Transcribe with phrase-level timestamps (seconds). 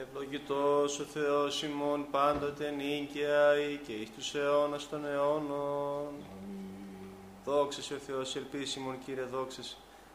[0.00, 6.12] Ευλογητός ο Θεός ημών πάντοτε νίκαια ή και εις τους αιώνας των αιώνων.
[7.44, 9.62] Δόξα σε ο Θεός, ελπίσιμον Κύριε δόξα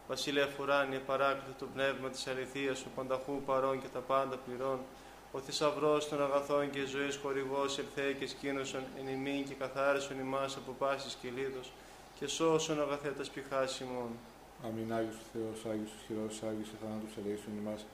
[0.08, 4.80] Βασιλεία Φουράνιε, παράκλητο το πνεύμα της αληθείας, ο πανταχού παρών και τα πάντα πληρών,
[5.32, 10.56] ο θησαυρός των αγαθών και ζωής χορηγός ελθέ και σκήνωσον εν ημίν και καθάρισον ημάς
[10.56, 11.72] από πάσης και λίδος
[12.20, 14.12] και σώσον αγαθέτας πηχάς ημών.
[14.66, 17.86] Αμήν Άγιος ο Θεός, Άγιος ο Χειρός, Άγιος ο θάνατος ελέησον ημάς.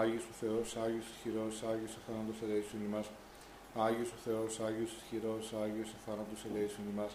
[0.00, 3.08] Άγιος ο Θεός, Άγιος ο Χειρός, Άγιος ο θάνατος ελέησον ημάς.
[3.86, 7.12] Άγιος ο Θεός, Άγιος ο Χειρός, Άγιος ο θάνατος ελέησον ημάς.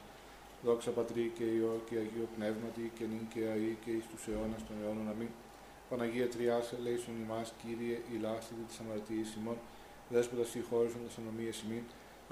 [0.66, 4.62] Δόξα Πατρί και Υιό και Αγίο Πνεύματι και νυν και αή και εις τους αιώνας
[4.68, 5.08] των αιώνων.
[5.14, 5.32] Αμήν.
[5.90, 9.58] Παναγία Τριάς ελέησον ημάς, Κύριε, ηλάστητη της αμαρτίας ημών,
[10.14, 11.84] δέσποτα συγχώρησον τας ανομίες ημών,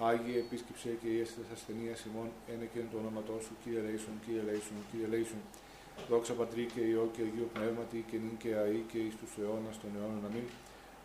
[0.10, 4.16] Άγιε επίσκεψε και η αίσθηση ασθενείας ημών, ένα και εν το όνοματό σου, Κύριε Λέησον,
[4.24, 5.42] Κύριε Λέησον, Κύριε Λέησον.
[6.10, 9.76] Δόξα Πατρί και Υιό και Αγίο Πνεύματι και νυν και αή και εις τους αιώνας
[9.82, 10.24] των αιώνων.
[10.28, 10.48] Αμήν.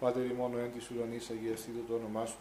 [0.01, 2.41] Πάτερ ημών εν της ουρανής αγιαστήτω το όνομά σου.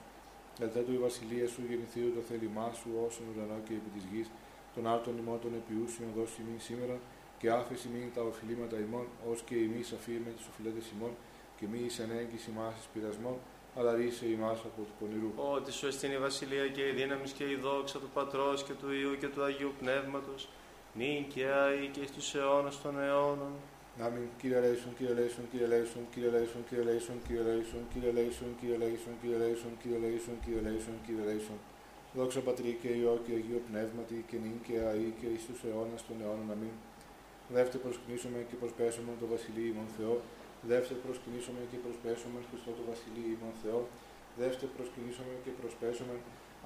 [0.64, 4.27] Ελθέτω η βασιλεία σου γεννηθείου το θέλημά σου όσον ουρανό και επί της γης.
[4.76, 6.98] Τον άρτον ημών των επιούσιων δώσει ημίν σήμερα
[7.40, 11.13] και άφεση μην τα οφειλήματα ημών, ως και εμεί αφήρμε τους οφειλέτες ημών
[11.58, 13.38] και μη εις ανέγκης ημάς εις πειρασμών,
[13.77, 15.32] αλλά ρίσε ημάς από του πονηρού.
[15.55, 18.91] Ότι σου εστίν η βασιλεία και η δύναμη και η δόξα του Πατρός και του
[18.99, 20.49] Υιού και του Αγίου Πνεύματος,
[20.93, 23.53] νυν και άη και στους αιώνας των αιώνων.
[24.05, 24.27] Αμήν.
[24.39, 28.77] Κύριε Λέησον, Κύριε Λέησον, Κύριε Λέησον, Κύριε Λέησον, Κύριε Λέησον, Κύριε Λέησον, Κύριε Λέησον, Κύριε
[28.81, 31.59] Λέησον, Κύριε Λέησον, Κύριε Λέησον, Κύριε Λέησον, Κύριε Λέησον.
[32.17, 36.01] Δόξα Πατρί και Υιό και Αγίο Πνεύματι και νυν και αή και εις τους αιώνας
[36.07, 36.47] των αιώνων.
[36.55, 36.75] Αμήν.
[37.55, 40.15] Δεύτε προσκυνήσουμε και προσπέσουμε το Βασιλείο ημών Θεό.
[40.69, 43.81] Δεύτε προσκυνήσουμε και προσπέσουμε Χριστό το Βασιλείο ημών Θεό.
[44.39, 46.15] Δεύτε προσκυνήσουμε και προσπέσουμε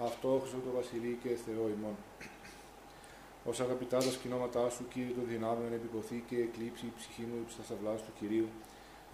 [0.07, 1.95] αυτό Χριστό το Βασιλείο και Θεό ημών.
[3.49, 7.55] Ω αγαπητά τα σκηνώματά σου, κύριε των δυνάμεων, επιποθεί και εκλείψει η ψυχή μου ύψη
[7.59, 8.49] τα σταυλά του κυρίου.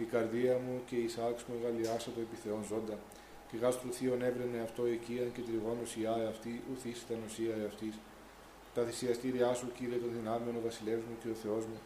[0.03, 2.97] Η καρδία μου και η σάξ μου εγαλιάσα το επιθεών ζώντα.
[3.47, 7.89] Και γάστρου θείον έβρενε αυτό οικίαν και τριγόνο η άε αυτή, ουθής τα νοσία αυτή.
[8.75, 11.77] Τα θυσιαστήριά σου, κύριε των δυνάμεων, ο βασιλεύς μου και ο Θεός μου.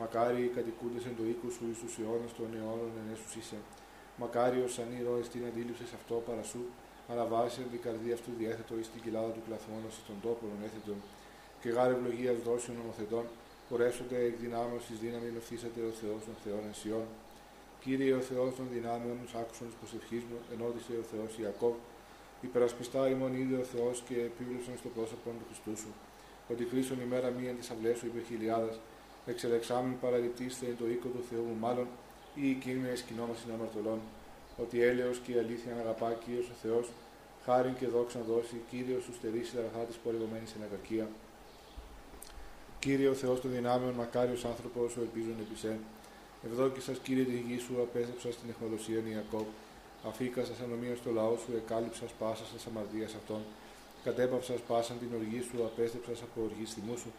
[0.00, 3.58] Μακάρι οι κατοικούντες εν το οίκος σου εις τους αιώνε των αιώνων εν έσους είσαι.
[4.22, 6.62] Μακάρι ως σαν ήρωες την αντίληψη αυτό παρά σου,
[7.10, 10.98] αλλά βάσει την καρδία αυτού διέθετο εις την κοιλάδα του κλαθμόνα των τόπων έθετων
[11.60, 13.24] και γάρε ευλογία δόσεων νομοθετών,
[13.68, 17.06] πορεύσονται εκ δυνάμεως της δύναμη ευθύσατε ο Θεός των Θεών Ενσιών.
[17.82, 21.76] Κύριε ο Θεός των δυνάμεων, άκουσον τη προσευχή μου, ενώδησε ο Θεός Ιακώβ.
[22.46, 25.92] Υπερασπιστά ημών είδε ο Θεός και επίβλεψαν στο πρόσωπο του Χριστού σου.
[26.52, 28.72] Ότι χρήσον ημέρα μία της αυλές σου υπερ χιλιάδε,
[29.32, 31.86] εξελεξάμιν παραληπτήστε εν το οίκο του Θεού μου, μάλλον
[32.42, 34.00] ή εκείνη σκηνόμα συναμαρτωλών.
[34.62, 36.86] Ότι έλεος και η αλήθεια αγαπά κύριος ο Θεός,
[37.44, 40.62] χάριν και δόξα να δώσει, κύριος σου στερήσει τα αγαθά της πολυγωμένη στην
[42.80, 42.96] ακαρκία.
[42.96, 45.78] Κύριε ο Θεός των δυνάμεων, μακάριος άνθρωπος, ο ελπίζων επί σε.
[46.46, 49.46] Ευδόκη σας, κύριε τη γη σου, απέστρεψα στην εχμαλωσία Ιακώβ.
[50.08, 53.42] Αφήκα σας ανομία στο λαό σου, εκάλυψα πάσα σας αμαρτίας αυτών.
[54.04, 57.10] Κατέπαυσα πάσαν την οργή σου, απέστρεψα από οργή θυμού σου.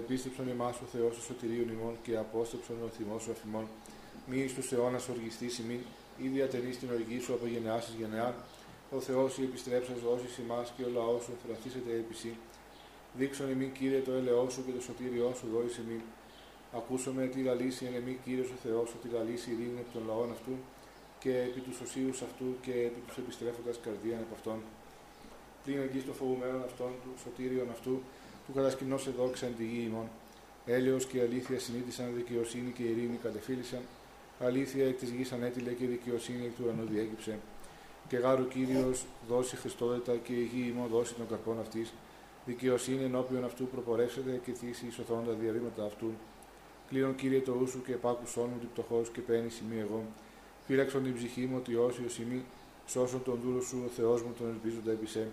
[0.00, 3.66] Επίστεψον εμάς ο Θεός του σωτηρίου ημών και απόστεψον ο θυμός σου αφημών.
[4.28, 5.82] Μη εις τους αιώνας οργιστή ημίν,
[6.24, 8.30] ή διατενεί την οργή σου από γενεάς εις γενεά.
[8.96, 12.14] Ο Θεός η επιστρέψα δώσει ημάς και ο λαός σου θραστήσεται επί
[13.14, 16.00] Δείξον εμεί, Κύριε, το έλεό σου και το σωτήριό σου, δόησε εμεί.
[16.72, 20.52] Ακούσαμε τη λαλήση εν εμεί, Κύριε ο Θεός, ότι λαλήσει ειρήνη επί των λαών αυτού
[21.18, 24.58] και επί τους οσίους αυτού και επί τους επιστρέφοντας καρδίαν από αυτόν.
[25.64, 28.02] Πλην εκεί στο φοβουμένον αυτόν, του σωτήριον αυτού,
[28.46, 30.08] του κατασκηνώσε δόξα εν τη γη ημών.
[30.66, 33.80] Έλεος και αλήθεια συνήθισαν, δικαιοσύνη και ειρήνη κατεφίλησαν.
[34.40, 37.38] Αλήθεια εκ της γης ανέτειλε και δικαιοσύνη εκ του ουρανού διέκυψε.
[38.08, 41.92] Και γάρου κύριος δώσει Χριστότητα και η γη ημών δώσει τον καρπόν αυτής
[42.48, 46.10] δικαιοσύνη ενώπιον αυτού προπορεύσεται και θύσει ισοθρόν τα διαβήματα αυτού.
[46.88, 50.02] Κλείνον κύριε το ούσου και επάκουσόν μου την πτωχός και παίρνει σημεί εγώ.
[50.66, 52.44] Φύλαξον την ψυχή μου ότι όσοι ο σημεί,
[52.86, 55.30] σώσον τον δούλο σου ο Θεός μου τον ελπίζοντα επί σε.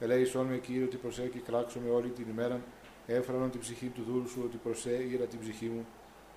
[0.00, 2.60] Ελέησόν με κύριε ότι προσέ και κράξω με όλη την ημέρα,
[3.06, 5.86] έφρανον την ψυχή του δούλου σου ότι προσέ ήρα την ψυχή μου.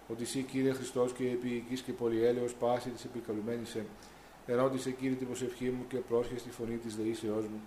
[0.07, 3.85] Ότι εσύ κύριε Χριστός και επί και πολυέλεος πάση της επικαλουμένης σε.
[4.45, 7.62] Ερώτησε κύριε την προσευχή μου και πρόσχε στη φωνή της δεήσεώ μου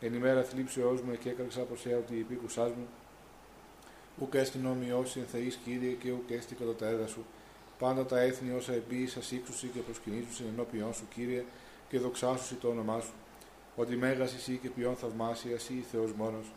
[0.00, 2.86] Εν ημέρα θλίψεώς μου και έκραξα από σε ότι υπήκουσάς μου,
[4.18, 7.24] ουκ έστιν ομοιώσει εν θεής κύριε και ουκ έστι κατά τα έδα σου.
[7.78, 11.44] Πάντα τα έθνη όσα εμπίησα σύξουσι και προσκυνήσουσι ενώπιον σου κύριε
[11.88, 13.12] και δοξάσουσι το όνομά σου.
[13.76, 16.52] Ότι μέγας εσύ και ποιόν θαυμάσια εσύ Θεός μόνος.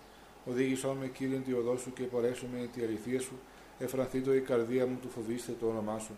[0.46, 3.40] Οδήγησόν με κύριε τη οδό σου και πορέσουμε τη αληθεία σου,
[3.80, 6.16] εφρανθεί το η καρδία μου του φοβήστε το όνομά σου.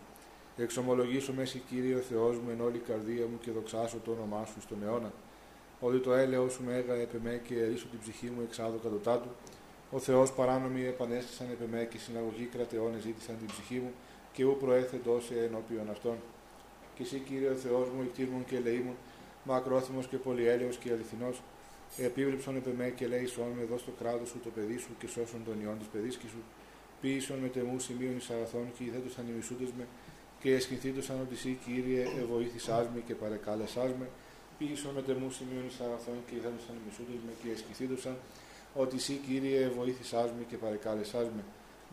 [0.56, 4.10] Εξομολογήσω με εσύ κύριε ο Θεός μου εν όλη η καρδία μου και δοξάσω το
[4.10, 5.12] όνομά σου στον αιώνα
[5.86, 9.28] ότι το έλεος σου με έγα επεμέ και ερίσω την ψυχή μου εξάδω κατωτάτου.
[9.90, 13.92] Ο Θεός παράνομοι επανέστησαν επεμέ και συναγωγή κρατεώνε ζήτησαν την ψυχή μου
[14.32, 16.16] και ού προέθετος σε ενώπιον αυτών.
[16.94, 18.96] Και εσύ, Κύριε ο Θεός μου, εκτήρμων και ελεήμων,
[19.44, 21.42] μακρόθυμος και πολυέλεος και αληθινός,
[21.96, 25.06] επίβλεψον επ' εμέ και λέει σών με εδώ στο κράτος σου το παιδί σου και
[25.06, 26.42] σώσον τον ιόν της παιδίσκη σου,
[27.00, 29.84] ποιήσον με τεμού σημείων εις αγαθών και ηθέτωσαν ημισούντες με
[30.40, 34.06] και εσχυνθήτωσαν ότι εσύ Κύριε εβοήθησάς με και παρεκάλεσάς με,
[34.58, 38.16] ποιήσον με τεμού σημείων εις αγαθών και ηθέτωσαν ημισούντες με και εσχυνθήτωσαν
[38.82, 41.42] ότι εσύ Κύριε εβοήθησάς με και παρεκάλεσάς με.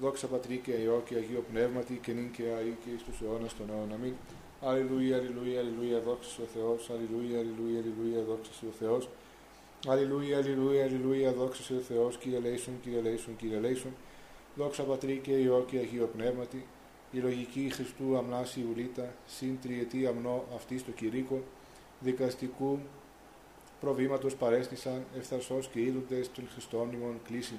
[0.01, 3.55] Δόξα Πατρί και Υιό και Αγίο Πνεύματι και νυν και αή και εις τους αιώνας
[3.57, 3.93] των αιώνων.
[3.93, 4.13] Αμήν.
[4.61, 6.89] Αλληλούια, αλληλούια, αλληλούια, δόξα ο Θεός.
[6.89, 9.09] Αλληλούια, αλληλούια, αλληλούια, δόξα ο Θεός.
[9.87, 12.17] Αλληλούια, αλληλούια, αλληλούια, δόξα ο Θεός.
[12.17, 13.91] Κύριε Λέησον, Κύριε Λέησον, Κύριε Λέησον.
[14.55, 16.65] Δόξα Πατρί και Υιό και Αγίο Πνεύματι.
[17.11, 21.43] Η λογική Χριστού αμνάση ουλίτα, συν τριετή αμνό αυτής στο κηρύκο,
[22.01, 22.79] δικαστικού
[23.79, 27.57] προβλήματος παρέστησαν ευθαρσός και είδοντες των Χριστών ημών κλήσιν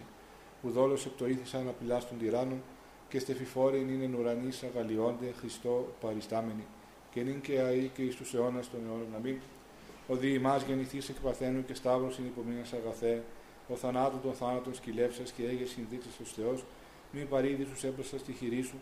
[0.62, 2.62] που δόλος εκτοήθησαν απειλά των τυράννων
[3.08, 6.66] και στεφιφόρην είναι ουρανή αγαλιώνται Χριστό παριστάμενοι
[7.10, 9.36] και νυν και αή και εις τους αιώνας των αιώνων να μην.
[10.08, 13.22] Ο δι ημάς γεννηθείς εκ παθαίνου και σταύρος είναι υπομείνας αγαθέ,
[13.68, 16.64] ο θανάτου των θάνατων σκυλεύσας και έγες συνδείξεις ως Θεός,
[17.12, 18.76] μην παρήδη σου έπρεσα στη χειρή σου,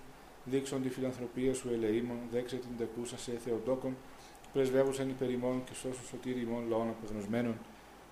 [0.44, 3.96] δείξον τη φιλανθρωπία σου ελεήμων, δέξε την τεκούσα σε Θεοτόκον,
[4.52, 7.58] πρεσβεύουσαν υπερ ημών και σώσου σωτήρι ημών λαών απεγνωσμένων,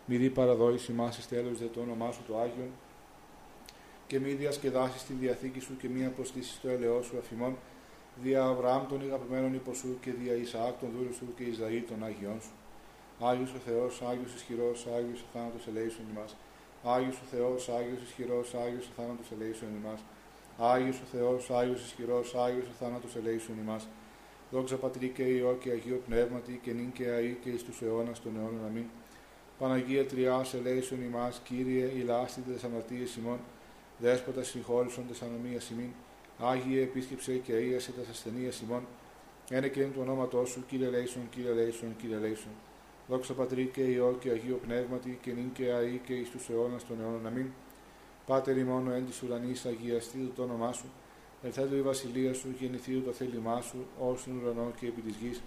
[0.06, 2.70] μη δει παραδόηση μας εις τέλος δε το όνομά σου το Άγιον,
[4.06, 7.56] και μη διασκεδάσεις την διαθήκη σου και μη αποστήσεις το ελαιό σου αφημών,
[8.22, 12.04] δια Αβραάμ των αγαπημένων υπό σου και δια Ισαάκ των δούλου σου και Ισραήλ των
[12.04, 12.52] Άγιών σου.
[13.20, 16.36] Άγιος ο Θεός, Άγιος ισχυρός, Άγιος ο θάνατος ελέησον ημάς.
[16.84, 20.00] Άγιος ο Θεός, Άγιος ισχυρός, Άγιος ο θάνατος ελέησον ημάς.
[20.58, 23.88] Άγιος ο Θεός, Άγιος ισχυρός, Άγιος ο θάνατος ελέησον ημάς.
[24.50, 28.22] Δόξα Πατρί και Υιό και Αγίο Πνεύματι και νυν και αή και εις τους αιώνας
[28.22, 28.84] των αιώνων αμήν.
[29.58, 33.38] Παναγία Τριάς ελέησον ημάς, Κύριε, ηλάστητε τες αμαρτίες ημών,
[33.98, 35.90] Δέσποτα συγχώρησον τες ανομίας ημίν,
[36.38, 38.86] Άγιε επίσκεψε και ίασε τες ασθενείας ημών,
[39.50, 42.52] ένε και του ονόματός σου, Κύριε Λέησον, Κύριε Λέησον, Κύριε Λέησον.
[43.08, 46.86] Δόξα Πατρί και Υιό και Αγίο Πνεύματι και νυν και αή και εις τους αιώνας
[46.86, 47.46] των αιώνων αμήν.
[48.26, 50.86] Πάτερ ημών εν της ουρανής αγιαστήτου το όνομά σου,
[51.42, 55.42] Ελθέτω η βασιλεία σου, γεννηθείου το θέλημά σου, ως στον ουρανό και επί της γης.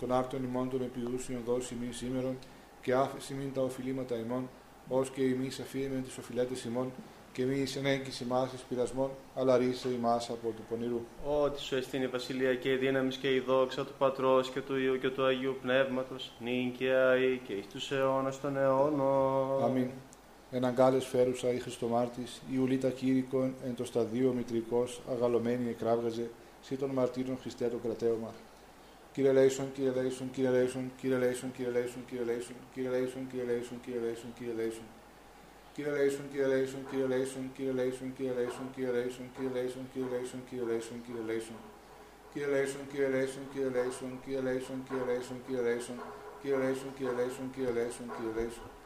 [0.00, 2.36] Τον άκτον ημών των επιούσιων δώσει ημίν σήμερον,
[2.82, 4.48] και άφεση μην τα οφειλήματα ημών,
[4.88, 6.92] ως και ημί αφήμεν τι οφειλέτες ημών,
[7.32, 11.00] και μη εις ενέγκης ημάς εις πειρασμών, αλλά ρίσε ημάς από του πονηρού.
[11.42, 14.76] Ότι σου εστίν η βασιλεία και η δύναμη και η δόξα του Πατρός και του
[14.76, 19.64] Υιού και του Αγίου Πνεύματος, νυν και αή και εις τους αιώνας των αιώνων.
[19.64, 19.90] Αμήν.
[20.54, 26.30] Εν αγκάλες φέρουσα η Χριστομάρτης, η ουλίτα κήρυκον εν το σταδίο μητρικός, αγαλωμένη εκράβγαζε,
[26.62, 28.34] σύ των μαρτύρων Χριστέ το κρατέωμα.
[29.12, 33.44] Κύριε Λέισον, Κύριε Λέισον, Κύριε Λέισον, Κύριε Λέισον, Κύριε Λέισον, Κύριε Λέισον, Κύριε Λέισον, Κύριε
[33.44, 34.84] Λέισον, Κύριε Λέισον, Κύριε Λέισον.
[35.74, 40.08] Κύριε Λέισον, Κύριε Λέισον, Κύριε Λέισον, Κύριε Λέισον, Κύριε Λέισον, Κύριε Λέισον, Κύριε Λέισον, Κύριε
[40.12, 41.60] Λέισον, Κύριε Λέισον, Κύριε Λέισον.
[42.32, 45.98] Κύριε Λέισον, Κύριε Λέισον, Κύριε Λέισον, Κύριε Λέισον, Κύριε Λέισον, Κύριε Λέισον,
[46.40, 48.81] Κύριε Λέισον, Κύριε Λέισον, Κύριε Λέισον, Κύριε Λέισον.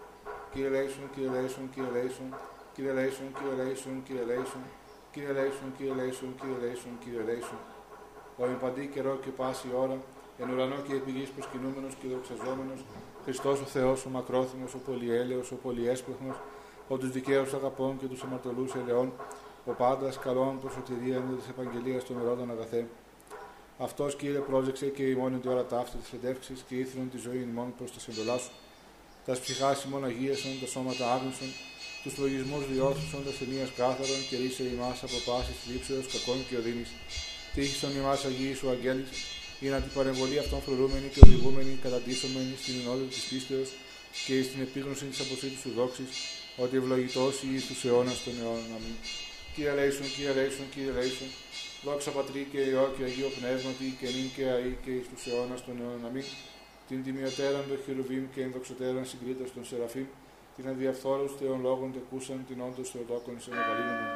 [0.56, 2.28] Κύριε Λέισον, Κύριε Λέισον, Κύριε Λέισον,
[2.74, 4.64] Κύριε Λέισον, Κύριε Λέισον, Κύριε Λέισον,
[5.12, 7.60] Κύριε Λέισον, Κύριε Λέισον, Κύριε Λέισον, Κύριε Λέισον.
[8.40, 9.96] Ο εν παντή καιρό και πάση ώρα,
[10.40, 12.80] εν ουρανό και επί γης προσκυνούμενος και δοξαζόμενος,
[13.24, 16.36] Χριστός ο Θεός, ο μακρόθυμος, ο πολυέλεος, ο πολυέσπλεχνος,
[16.88, 19.12] ο τους δικαίους αγαπών και τους αμαρτωλούς ελαιών,
[19.70, 22.86] ο πάντας καλών προς σωτηρία είναι της επαγγελίας των ερώδων αγαθέ.
[23.78, 27.74] Αυτός, Κύριε, πρόσεξε και ημών την ώρα ταύτη της εντεύξης και ήθελον τη ζωή ημών
[27.76, 28.50] προς τα συντολά σου.
[29.26, 31.50] Τα ψυχάς ημών αγίασον, τα σώματα άγνωσον,
[32.02, 36.90] τους λογισμούς διόρθωσον, τα σημεία κάθαρον και ρίσε ημάς από πάσης θλίψεως κακών και οδύνης.
[37.54, 39.10] Τύχησον ημάς Αγίοι σου αγγέλης,
[39.62, 43.68] για να την παρεμβολή αυτών φρουρούμενη και οδηγούμενη καταντήσομενη στην ενότητα της πίστεως
[44.26, 46.10] και στην επίγνωση της αποσύτης σου δόξης,
[46.64, 48.70] ότι ευλογητός εις τους αιώνας των αιώνων.
[48.76, 48.96] Αμήν.
[49.54, 51.30] Κύριε Λέησον, Κύριε Λέησον, Κύριε Λέησον,
[51.86, 55.60] δόξα Πατρί και Υιό και Αγίο Πνεύματι και νυν και αή και εις τους αιώνας
[55.66, 56.04] των αιώνων.
[56.10, 56.26] Αμήν.
[56.88, 60.08] Την τιμιωτέραν των χειρουβίμ και ενδοξωτέραν συγκρίτας των Σεραφείμ,
[60.56, 64.10] την αδιαφθόρους θεών λόγων τεκούσαν την όντως Θεοτόκον σε μεγαλύνομον.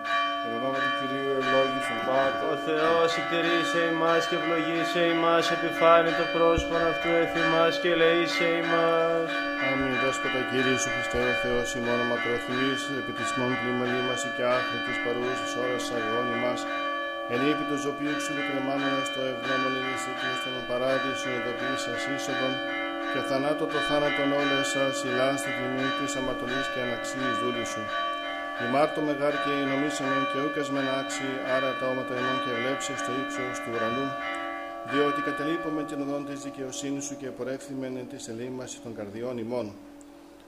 [0.45, 2.43] Εν ονόματι Κυρίου ευλόγησον Πάτερ.
[2.53, 9.31] Ο Θεός συντηρήσε ημάς και ευλογήσε ημάς, επιφάνει το πρόσωπο αυτού εφημάς και ελεήσε ημάς.
[9.69, 9.95] Αμήν.
[10.03, 14.79] Δέσποτα Κύριε Σου Χριστέ ο Θεός ημών μακροθυμής, επί της μόν πλημελή μας και άχρη
[14.87, 16.61] της παρούσης ώρας αγιών ημάς,
[17.35, 22.55] εν ύπη του ζωπίου ξυλοκρεμάμενος το ευγνώμων ειρήσιτος των παράδεισων ειδοποιήσας είσοδον,
[23.13, 27.85] και θανάτω το θάνατον όλες σας, ηλάστε τιμή της αματολής και αναξίης δούλης σου.
[28.65, 32.53] Η Μάρτο μεγάρ και η νομίσαμεν και ούκας μεν άξι, άρα τα όματα ημών και
[32.59, 34.07] βλέψε στο ύψος του ουρανού,
[34.91, 39.67] διότι κατελείπουμε την οδόν της δικαιοσύνης σου και πορεύθυμεν εν της ελεήμασης των καρδιών ημών.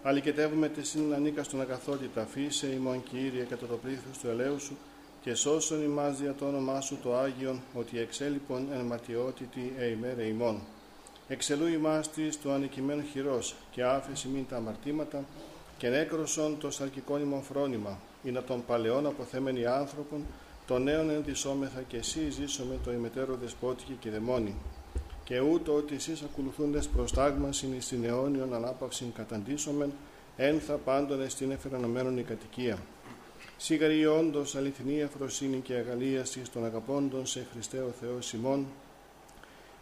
[0.08, 4.74] Αλικετεύουμε τη σύνην ανήκα στον αγαθότητα, φύσε ημών Κύριε κατά το πλήθος του ελαίου σου
[5.22, 10.60] και σώσον ημάς δια το όνομά σου το Άγιον, ότι εξέλιπον εν ματιότητη εημέρε ημών.
[11.28, 15.24] εξελού ημάς της το ανικημένο χειρός και άφεση μην τα αμαρτήματα
[15.78, 20.26] και νέκροσον το σαρκικό ημών φρόνημα, ή να των παλαιών αποθέμενοι άνθρωπον,
[20.66, 24.54] των νέων ενδυσόμεθα και εσύ ζήσομε το ημετέρω δεσπότικη και δαιμόνι.
[25.24, 29.92] Και ούτω ότι εσείς ακολουθούντες προς τάγμασιν εις την αιώνιον ανάπαυσιν καταντήσομεν,
[30.36, 32.78] ένθα πάντων εστίν εφερανωμένων η κατοικία.
[33.64, 38.66] Σίγαρη όντως αληθινή αφροσύνη και αγαλίαση των αγαπώντων σε Χριστέ ο Θεός ημών,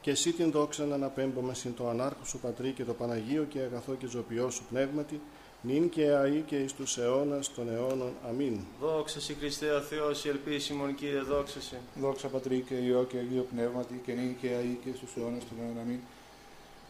[0.01, 3.59] και εσύ την δόξα να αναπέμπουμε συν το ανάρχο σου Πατρί και το Παναγίο και
[3.59, 5.21] αγαθό και ζωπιό σου πνεύματι,
[5.63, 8.13] νυν και αεί και εις τους αιώνας των αιώνων.
[8.29, 8.61] Αμήν.
[8.81, 11.81] Δόξα σε Χριστέ ο Θεός, η ελπίσιμον Κύριε, δόξα σε.
[11.95, 15.59] Δόξα Πατρί και Υιό και Αγίο Πνεύματι και νυν και αεί και στους αιώνας των
[15.61, 15.79] αιώνων.
[15.83, 15.99] Αμήν.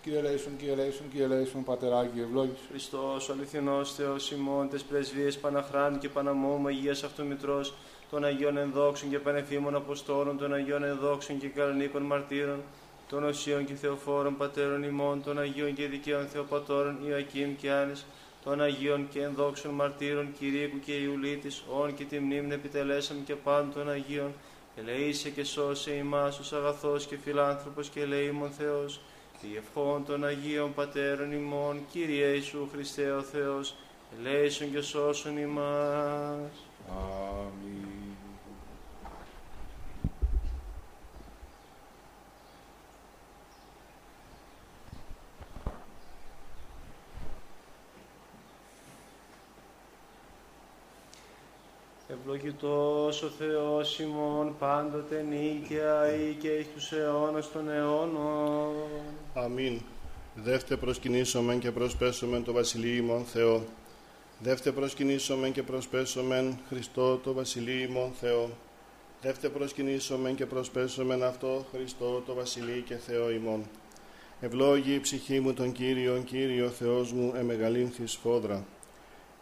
[0.02, 2.58] Κύριε Λέησον, Κύριε Λέησον, Κύριε Λέησον, Πατεράκι, ευλόγης.
[2.70, 7.74] Χριστός, ο αληθινός Θεός ημών, τες πρεσβείες Παναχράντ και Παναμόμου, Αγίας Αυτομητρός,
[8.10, 12.62] των Αγίων Ενδόξων και Πανεφήμων Αποστόλων, των Αγίων Ενδόξων και Κανονίκων Μαρτύρων,
[13.08, 18.06] των Οσίων και Θεοφόρων Πατέρων ημών, των Αγίων και Δικαίων Θεοπατώρων Ιωακήμ και Άνης,
[18.44, 23.72] των Αγίων και Ενδόξων Μαρτύρων Κυρίκου και Ιουλίτης, όν και τη μνήμη επιτελέσαμε και πάντων
[23.72, 24.32] των Αγίων,
[24.76, 29.00] ελεήσε και σώσε ημάς ως αγαθός και φιλάνθρωπος και ελεήμων Θεός,
[29.42, 33.74] διευχών των Αγίων Πατέρων ημών, Κύριε Ιησού Χριστέ ο Θεός,
[34.18, 36.52] ελέησον και σώσον ημάς.
[36.88, 37.89] Αμήν.
[52.42, 58.74] Ευλογητός ο Θεός ημών πάντοτε νίκαια ή και εις τους αιώνας των αιώνων.
[59.34, 59.80] Αμήν.
[60.34, 63.62] Δεύτε προσκυνήσομεν και προσπέσομεν το Βασιλείο ημών Θεό.
[64.38, 68.50] Δεύτε προσκυνήσομεν και προσπέσομεν Χριστό το Βασιλείο ημών Θεό.
[69.20, 73.64] Δεύτε προσκυνήσομεν και προσπέσομεν αυτό Χριστό το Βασιλείο και Θεό ημών.
[74.40, 78.64] Ευλόγη η ψυχή μου τον Κύριον, Κύριο Θεός μου, εμεγαλύνθης φόδρα.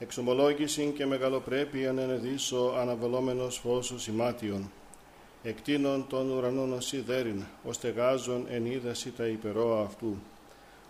[0.00, 4.70] Εξομολόγησιν και μεγαλοπρέπειαν ενεδίσω αναβελόμενος φώσος ημάτιον.
[5.42, 10.16] Εκτείνων των ουρανών ως σιδέριν, ως τεγάζων εν είδαση τα υπερόα αυτού.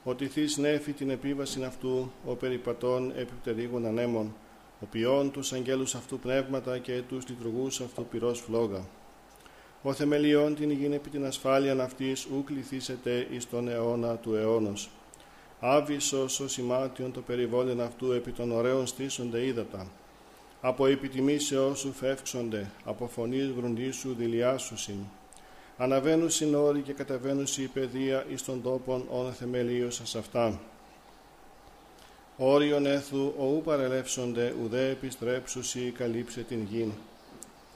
[0.05, 4.35] Ότι θείς νέφη την επίβασιν αυτού, ο περιπατών επιπτερίγων ανέμων,
[4.81, 8.85] ο ποιόν τους αγγέλους αυτού πνεύματα και τους λειτουργούς αυτού πυρός φλόγα.
[9.83, 14.91] Ο θεμελιών την υγιήν επί την ασφάλειαν αυτής ου κληθήσετε εις τον αιώνα του αιώνος.
[15.61, 19.87] Άβυσος ο σημάτιον το περιβόλεν αυτού επί των ωραίων στήσονται ύδατα.
[20.61, 24.99] Από επιτιμήσεώς σου φεύξονται, από φωνής βροντίσου δηλιάσουσιν.
[25.77, 30.61] Αναβαίνουσιν όροι και καταβαίνουσι η παιδεία εις των τόπων όν θεμελίωσας αυτά.
[32.37, 36.93] Όριον έθου οού παρελεύσονται ουδέ επιστρέψουσι καλύψε την γην.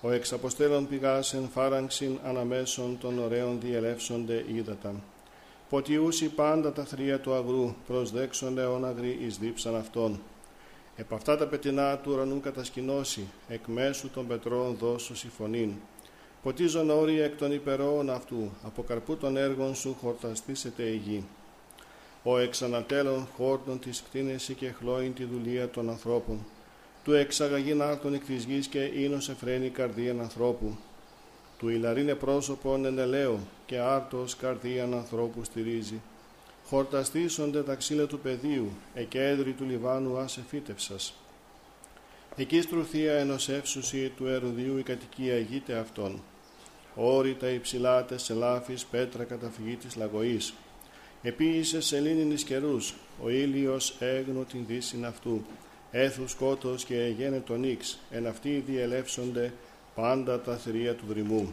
[0.01, 4.95] Ο εξ αποστέλων πηγάσεν φάραγξιν αναμέσων των ωραίων διελεύσονται ύδατα.
[5.73, 10.21] Ποτιούσι πάντα τα θρία του αγρού, προσδέξονται όν αγροί εις δίψαν αυτών.
[10.97, 15.73] Επ' αυτά τα πετεινά του ουρανού κατασκηνώσει, εκ μέσου των πετρών δώσου φωνήν.
[16.43, 21.25] Ποτίζον όρια εκ των υπερόων αυτού, από καρπού των έργων σου χορταστήσετε η γη.
[22.23, 26.47] Ο εξανατέλων χόρτων της κτίνεση και χλώην τη δουλεία των ανθρώπων.
[27.05, 30.77] Του εξαγαγήν άρτων εκ της γης και ίνος εφραίνει καρδίαν ανθρώπου.
[31.63, 36.01] Του ηλαρίνε πρόσωπον εν και άρτος καρδίαν ανθρώπου στηρίζει.
[36.67, 41.15] Χορταστήσονται τα ξύλα του πεδίου, εκέντρη του Λιβάνου άσε φύτευσας.
[42.37, 46.23] Εκεί στρουθία ενωσεύσουσι του ερουδίου η κατοικία γείται αυτών.
[46.95, 50.55] Όρητα υψηλάτε σε λάφης πέτρα καταφυγή της λαγωής.
[51.23, 55.45] Επίησε σελήνιν εις καιρούς, ο ήλιος έγνω την δύσιν αυτού.
[55.91, 59.53] Έθους σκότος και εγένε τον ίξ, εν αυτοί διελεύσονται
[59.95, 61.53] πάντα τα θηρία του δρυμού.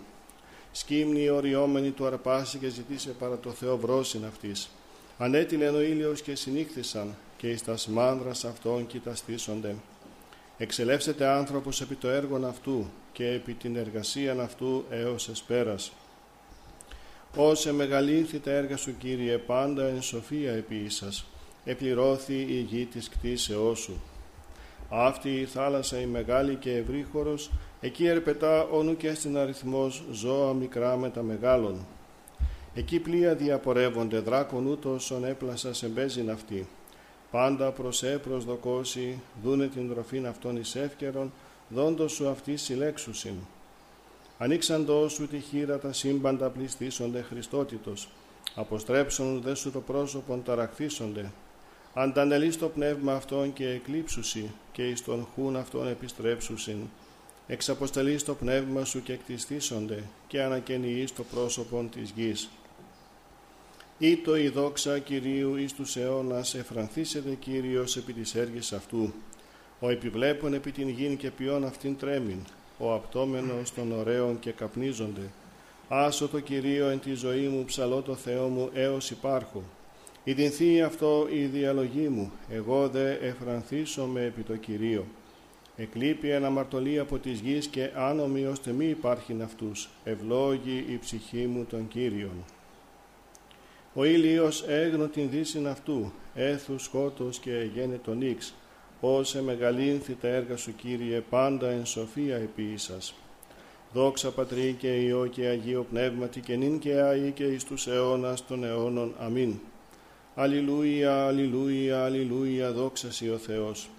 [0.71, 4.69] Σκύμνη οριόμενη του αρπάσει και ζητήσε παρά το Θεό βρόσιν αυτής.
[5.17, 9.75] Ανέτειλεν ο ήλιος και συνήχθησαν και εις τας μάνδρας αυτών κοιταστήσονται.
[10.57, 15.91] Εξελεύσετε άνθρωπος επί το έργον αυτού και επί την εργασίαν αυτού έως εσπέρας.
[17.35, 21.25] Όσε μεγαλύνθη τα έργα σου Κύριε πάντα εν σοφία επί ίσας,
[21.65, 24.01] επληρώθη η γη της κτίσεώς σου.
[24.89, 30.97] Αυτή η θάλασσα η μεγάλη και ευρύχωρος, εκεί ερπετά όνου και στην αριθμός ζώα μικρά
[30.97, 31.85] με τα μεγάλων.
[32.73, 36.67] Εκεί πλοία διαπορεύονται δράκον ούτως ον έπλασα σε μπέζιν αυτή.
[37.31, 41.31] Πάντα προς έπρος δοκώσει, δούνε την τροφήν αυτών εις εύκαιρον,
[41.69, 43.33] δόντος σου αυτή συλλέξουσιν.
[44.37, 48.09] Ανοίξαντό σου τη χείρα τα σύμπαντα πληστήσονται Χριστότητος,
[48.55, 51.31] αποστρέψουν δε σου το πρόσωπον ταραχθήσονται.
[51.93, 56.77] Αντανελείς το πνεύμα αυτών και εκλείψουσι και εις τον χούν αυτών επιστρέψουσιν.
[57.51, 62.49] Εξαποστελείς το πνεύμα σου και εκτιστήσονται και ανακαινιείς το πρόσωπον της γης.
[63.97, 69.13] Ήτο η δόξα Κυρίου εις τους αιώνας εφρανθήσεται Κύριος επί της έργης αυτού.
[69.79, 72.39] Ο επιβλέπων επί την γην και ποιόν αυτήν τρέμην,
[72.77, 75.29] ο απτόμενος των ωραίων και καπνίζονται.
[75.87, 79.63] Άσο το Κυρίο εν τη ζωή μου, ψαλώ το Θεό μου, έως υπάρχω.
[80.23, 85.05] Ιδινθεί αυτό η διαλογή μου, εγώ δε εφρανθήσομαι επί το Κυρίο.
[85.81, 89.89] Εκλείπει αναμαρτωλή από της γης και άνομοι ώστε μη υπάρχειν αυτούς.
[90.03, 92.45] Ευλόγη η ψυχή μου των Κύριων.
[93.93, 98.53] Ο ήλιος έγνω την δύσιν αυτού, έθους σκότος και γένε τον ίξ.
[98.99, 103.13] Όσε μεγαλύνθη τα έργα σου Κύριε, πάντα εν σοφία επί σας.
[103.93, 108.45] Δόξα Πατρί και Υιό και Αγίο Πνεύματι και νυν και αεί και εις τους αιώνας
[108.45, 109.13] των αιώνων.
[109.19, 109.53] Αμήν.
[110.35, 113.89] Αλληλούια, αλληλούια, αλληλούια, δόξα ο Θεός.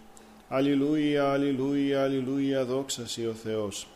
[0.53, 3.87] Αλληλούια, αλληλούια, αλληλούια, δόξα ο Θεός.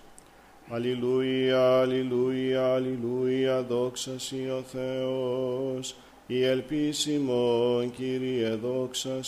[0.69, 4.13] Αλληλούια, αλληλούια, αλληλούια, δόξα
[4.59, 5.97] ο Θεός.
[6.27, 9.21] Η ελπίσιμον, Κύριε, δόξα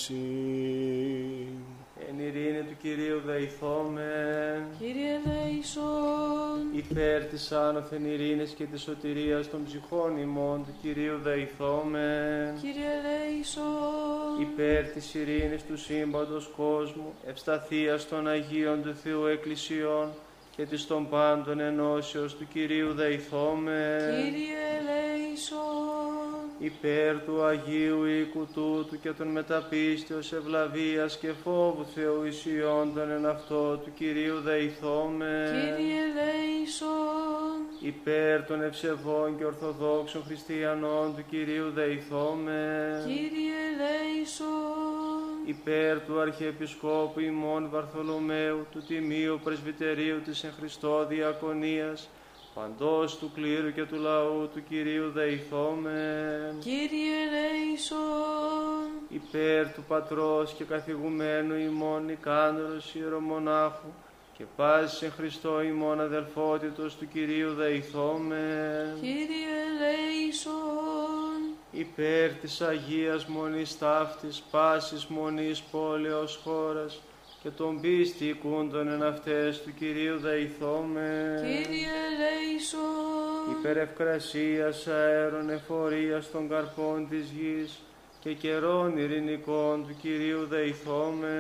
[2.09, 4.63] Εν ειρήνη του Κυρίου δεηθόμεν.
[4.79, 6.59] Κύριε δεησόν.
[6.73, 12.55] Υπέρ της άνωθεν ειρήνης και της σωτηρίας των ψυχών ημών του Κυρίου δεηθόμεν.
[12.61, 14.41] Κύριε δεησόν.
[14.41, 20.09] Υπέρ της ειρήνης του σύμπαντος κόσμου, ευσταθίας των Αγίων του Θεού Εκκλησιών
[20.57, 24.15] και της των πάντων ενώσεως του Κυρίου δεηθόμεν.
[24.15, 25.96] Κύριε δεησόν
[26.59, 33.77] υπέρ του Αγίου οίκου τούτου και των μεταπίστεως ευλαβίας και φόβου Θεού ισιόντων εν αυτό
[33.77, 35.51] του Κυρίου δεηθώμε.
[35.53, 37.57] Κύριε δεησόν.
[37.81, 43.03] Υπέρ των ευσεβών και ορθοδόξων χριστιανών του Κυρίου δεηθώμε.
[43.07, 44.47] Κύριε δεησόν.
[45.47, 52.09] Υπέρ του Αρχιεπισκόπου ημών Βαρθολομαίου του Τιμίου Πρεσβυτερίου της εν Χριστώ Διακονίας
[52.57, 56.59] παντός του κλήρου και του λαού του Κυρίου δεηθόμεν.
[56.61, 58.89] Κύριε δεησόν.
[59.09, 63.89] Υπέρ του Πατρός και καθηγουμένου ημών Νικάνδρος ιερομονάχου
[64.37, 68.95] και πάση σε Χριστό ημών αδελφότητος του Κυρίου δεηθόμεν.
[69.01, 71.41] Κύριε δεησόν.
[71.71, 77.01] Υπέρ της Αγίας Μονής Ταύτης, πάσης Μονής πόλεως χώρας,
[77.47, 81.41] και τον πίστη οικούντον εν αυτές του Κυρίου δεηθώμε.
[81.43, 83.59] Κύριε δεησόν.
[83.59, 87.79] Υπερευκρασίας αέρων εφορίας των καρπών της γης
[88.21, 91.37] και καιρών ειρηνικών του Κυρίου δεηθώμε.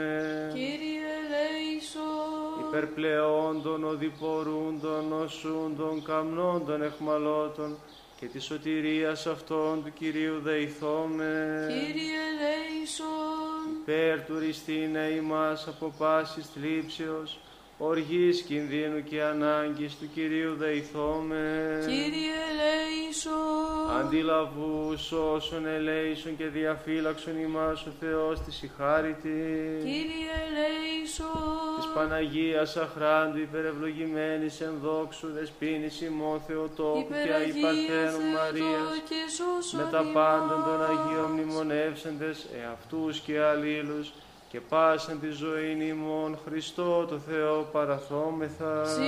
[0.54, 2.66] Κύριε δεησόν.
[2.68, 7.76] Υπερπλεόντων οδηπορούντων, οσούντων, καμνόντων εχμαλώτων
[8.20, 11.66] και τη σωτηρίας αυτών του Κυρίου δεηθώμε.
[11.68, 13.80] Κύριε δεησόν.
[13.80, 17.38] Υπέρ του ριστήνε ημάς από πάσης θλίψεως,
[17.78, 21.78] οργής κινδύνου και ανάγκης του Κυρίου δεηθώμε.
[21.86, 23.90] Κύριε ελέησον.
[24.00, 29.38] Αντιλαβούς όσων ελέησον και διαφύλαξον ημάς ο Θεός της ηχάρητη.
[29.82, 31.74] Κύριε ελέησον.
[31.76, 40.64] Της Παναγίας αχράντου υπερευλογημένης εν δόξου δεσπίνης ημών Θεοτόκου και αϊπαρθένου Μαρίας με τα πάντων
[40.64, 44.12] των Αγίων μνημονεύσαντες εαυτούς και αλλήλους
[44.56, 48.84] και πάσαν τη ζωή ημών Χριστό το Θεό παραθόμεθα.
[48.84, 49.00] Συ,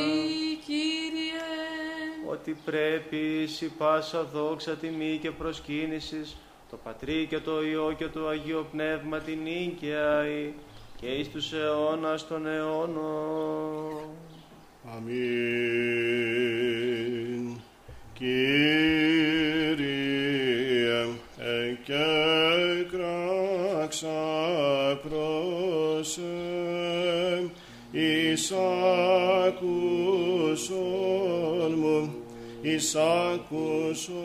[0.66, 1.42] Κύριε.
[2.30, 6.36] Ότι πρέπει σι πάσα δόξα τιμή και προσκύνησης
[6.70, 10.26] το Πατρί και το Υιό και το Αγίο Πνεύμα την νίκαια
[11.00, 14.00] και εις τους αιώνας των αιώνων.
[14.96, 16.26] Αμήν.
[18.14, 18.38] Κύριε,
[21.38, 23.37] εκέκραξα
[25.02, 26.18] προς
[27.90, 28.52] εις
[29.46, 29.74] άκουσον
[31.76, 32.14] μου,
[32.62, 34.16] εις άκουσον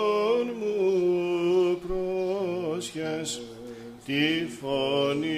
[4.06, 5.28] τη φωνή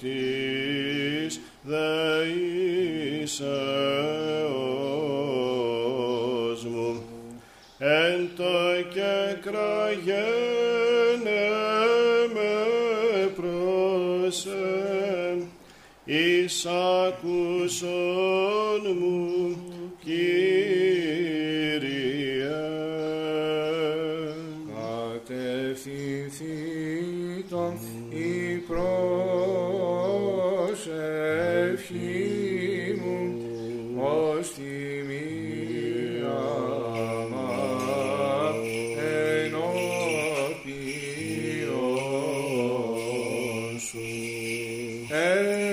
[0.00, 1.84] της δεήσεως
[6.64, 7.02] μου
[7.78, 10.22] εν το και κραγένε
[12.34, 12.54] με
[13.36, 14.62] προσέ
[16.04, 16.66] εις
[17.06, 17.76] άκουσον
[19.00, 19.56] μου
[20.04, 20.51] Κύριε.
[45.42, 45.71] Hare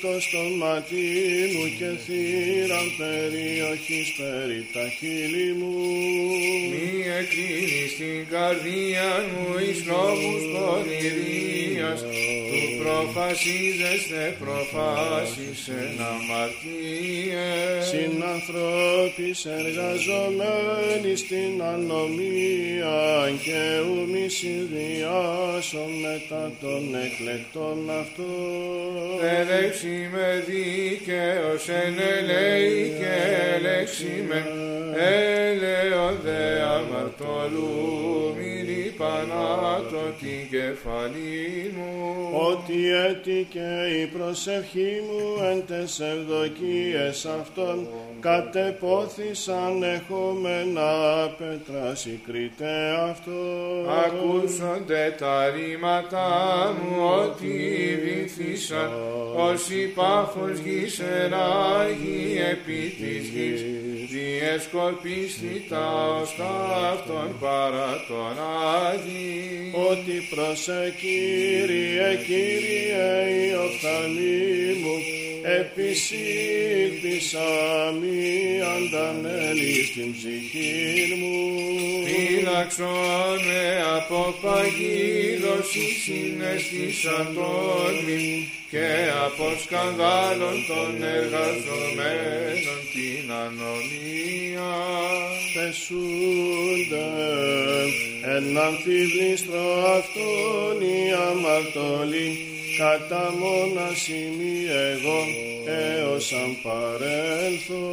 [0.00, 1.10] το στόματί
[1.52, 5.76] μου και θύραν περιοχής περί τα χείλη μου.
[6.70, 12.00] Μη εκκλίνεις την καρδία μου εις νόμους πονηρίας,
[12.48, 17.82] του προφασίζεστε προφάσεις εν αμαρτίες.
[17.90, 23.00] Συνανθρώπης εργαζομένοι στην ανομία
[23.44, 29.01] και ου μη συνδυάσω μετά των εκλεκτών αυτών.
[29.22, 33.14] Ελέξη με δίκαιος εν ελέη και
[33.54, 34.44] ελέξη με
[34.96, 38.52] ελαιοδέ αμαρτωλού μη
[38.96, 41.92] πανάτω την κεφαλή μου.
[42.50, 47.88] Ότι έτυχε η προσευχή μου εν τες ευδοκίες αυτών
[48.22, 50.90] κατεπόθησαν εχόμενα
[51.38, 52.74] πέτρα συγκρίτε
[53.10, 53.40] αυτό.
[54.04, 56.30] Ακούσονται τα ρήματά
[56.80, 57.54] μου ότι
[58.02, 58.90] βυθίσαν
[59.36, 63.62] ως υπάρχος γης εράγει επί της γης
[64.12, 66.54] διεσκορπίστη τα οστά
[66.92, 68.36] αυτών παρά τον
[68.86, 69.72] Άγι.
[69.90, 73.02] Ότι προσε Κύριε, Κύριε
[73.44, 77.40] η οφθαλμή μου επισήλπισα
[78.00, 81.38] μη αντανέλη στην ψυχή μου.
[82.06, 83.64] Φύλαξον με
[83.96, 88.26] από παγίδωση συναισθήσαν τον μη
[88.70, 88.90] και
[89.24, 94.72] από σκανδάλων των εργαζομένων την ανομία.
[95.54, 97.08] Πεσούνται
[98.34, 99.66] εν αμφιβλήστρο
[99.98, 100.98] αυτόν η
[101.30, 102.30] αμαρτωλή
[102.78, 104.56] κατά μόνα σημεί
[104.92, 105.20] εγώ
[105.66, 107.86] έως αν παρέλθω.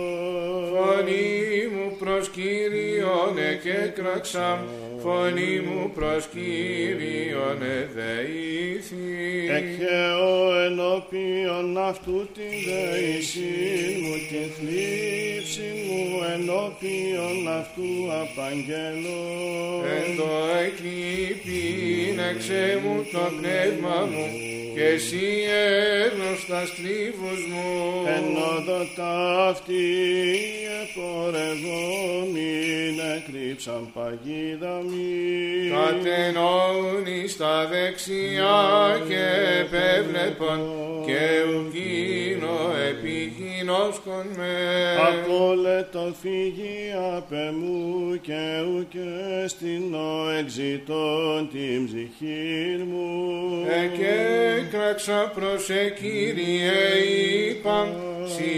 [0.74, 4.64] Φωνή μου προς Κύριον εκέκραξα,
[5.04, 9.08] φωνή μου προς Κύριον εδεήθη.
[9.58, 13.56] Εκχαιώ ενώπιον αυτού την δεησή
[14.02, 16.02] μου την θλίψη μου
[16.34, 17.90] ενώπιον αυτού
[18.22, 19.24] απαγγελώ.
[19.96, 20.30] Εν το
[20.66, 21.99] εκλείπειν
[22.32, 24.26] εξέ μου το πνεύμα μου
[24.76, 25.28] και εσύ
[26.04, 27.68] έγνωστα στρίβους μου.
[28.16, 29.88] Εν όδο ταύτη
[30.82, 32.40] επορευόμην
[33.16, 35.70] εκρύψαν παγίδα μη.
[35.70, 38.60] Κατενών εις τα δεξιά
[39.08, 39.24] και
[39.62, 40.60] επέβλεπον
[41.10, 42.58] και ουκίνο
[42.90, 44.56] επιγίνωσκον με.
[45.10, 46.78] Απόλετο φύγει
[47.18, 48.44] απ' εμού και
[48.76, 49.96] ουκε στην
[50.40, 53.10] εξητών την ψυχή μου.
[53.84, 55.66] Εκέκραξα προς
[56.00, 56.72] Κύριε
[57.50, 57.88] είπα,
[58.26, 58.54] σι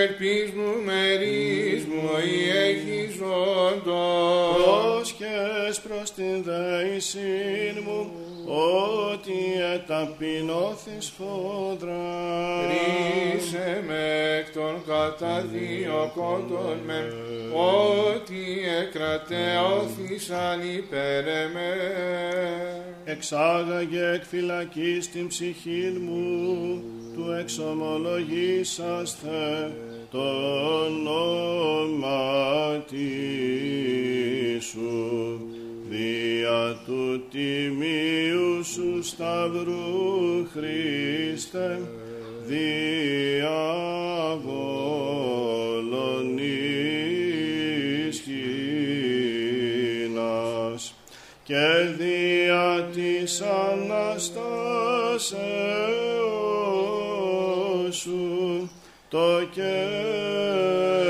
[0.00, 4.62] ελπίς μου μερίς μου ή έχεις ζώντος.
[4.64, 8.10] Πρόσχες προς την δεησήν μου,
[8.46, 9.38] ότι
[9.74, 12.04] εταπεινώθης φόδρα.
[12.66, 14.02] Ρίσε με
[14.38, 17.12] εκ των καταδιωκόντων με,
[17.52, 21.74] ότι εκρατεώθησαν υπέρ εμέ.
[23.04, 26.82] Εξάγαγε εκ φυλακής την ψυχή μου,
[27.14, 29.70] του εξομολογήσαστε
[30.10, 30.22] το
[30.84, 31.86] ονόματι
[34.60, 35.40] σου,
[35.88, 41.80] δια του τιμίου σου σταυρού Χριστέ,
[42.46, 43.48] διαβόλων
[48.08, 48.54] ισχύνας
[51.42, 51.66] και
[51.98, 54.76] δια της Αναστάσεως
[57.96, 58.70] σου
[59.08, 61.05] το κέντρο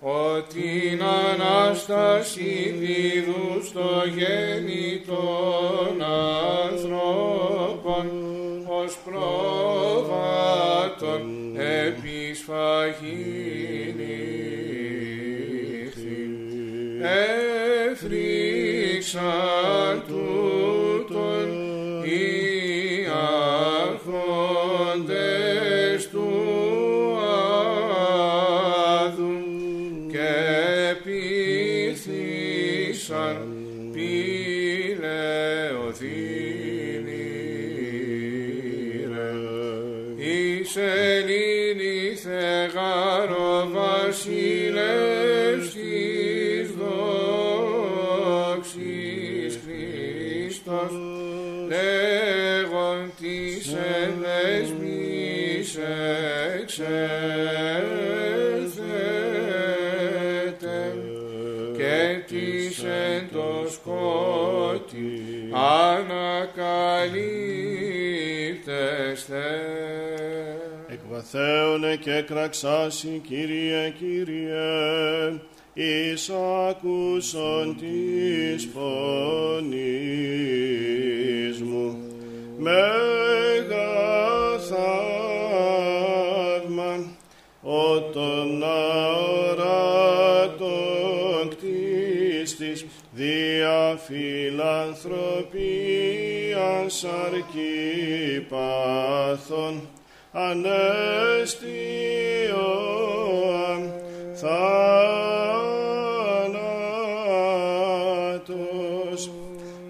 [0.00, 6.02] Ότι την Ανάσταση δίδου στο γέννη των
[6.64, 8.06] ανθρώπων
[8.66, 10.42] ως πρόβατον
[11.86, 13.18] επισφαγήν
[15.84, 16.22] ηχθή.
[17.90, 19.81] Έφρυξαν
[71.34, 75.40] Εκβαθέωνε και κραξάσι, Κύριε, Κύριε,
[75.72, 76.30] εις
[76.68, 79.62] άκουσον της φωνής
[81.62, 81.96] μου.
[82.58, 83.88] Μέγα
[84.68, 84.92] θαύμα,
[87.62, 89.88] ότον αόρατον
[91.50, 99.88] κτίστης, δια φιλανθρωπίας αρκή πάθων,
[100.32, 101.92] ανέστιο
[104.32, 104.90] θάνατος,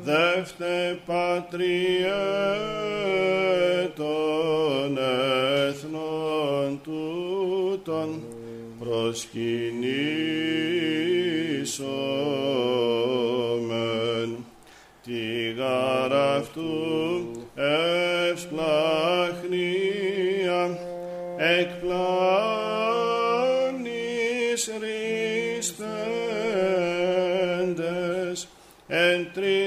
[0.03, 2.11] δεύτε πατριέ
[3.97, 4.99] των
[5.69, 8.23] εθνών τούτων
[8.79, 9.52] προσκυνήσομεν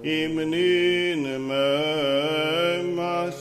[0.00, 1.64] υμνήν με
[2.94, 3.40] μαθήκαμε.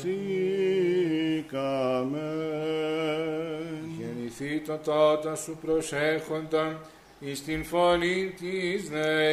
[3.99, 6.81] Γεννηθεί το τότε σου προσέχοντα
[7.19, 9.29] εις την φωνή της δεήσεως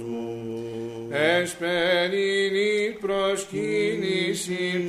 [0.00, 0.38] μου.
[1.10, 4.87] Εσπερινή προσκύνηση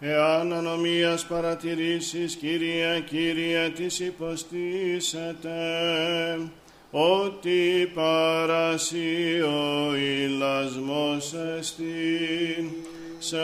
[0.00, 5.58] Εάν ανομίας παρατηρήσεις, Κύριε, Κύριε, της υποστήσετε,
[6.90, 12.70] ότι παρασύ ο ηλασμός εστίν,
[13.18, 13.36] σε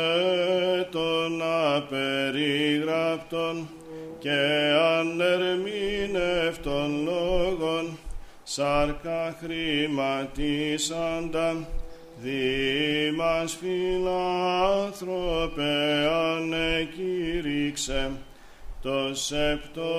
[0.91, 1.43] τον
[1.75, 3.69] απερίγραπτον
[4.19, 7.99] και ανερμήνευτον λόγων,
[8.43, 11.69] σάρκα χρηματίσαντα,
[12.23, 14.11] Δήμας φιλάνθρωπε
[16.37, 18.11] ανεκήρυξε.
[18.83, 19.93] Τος σεπτό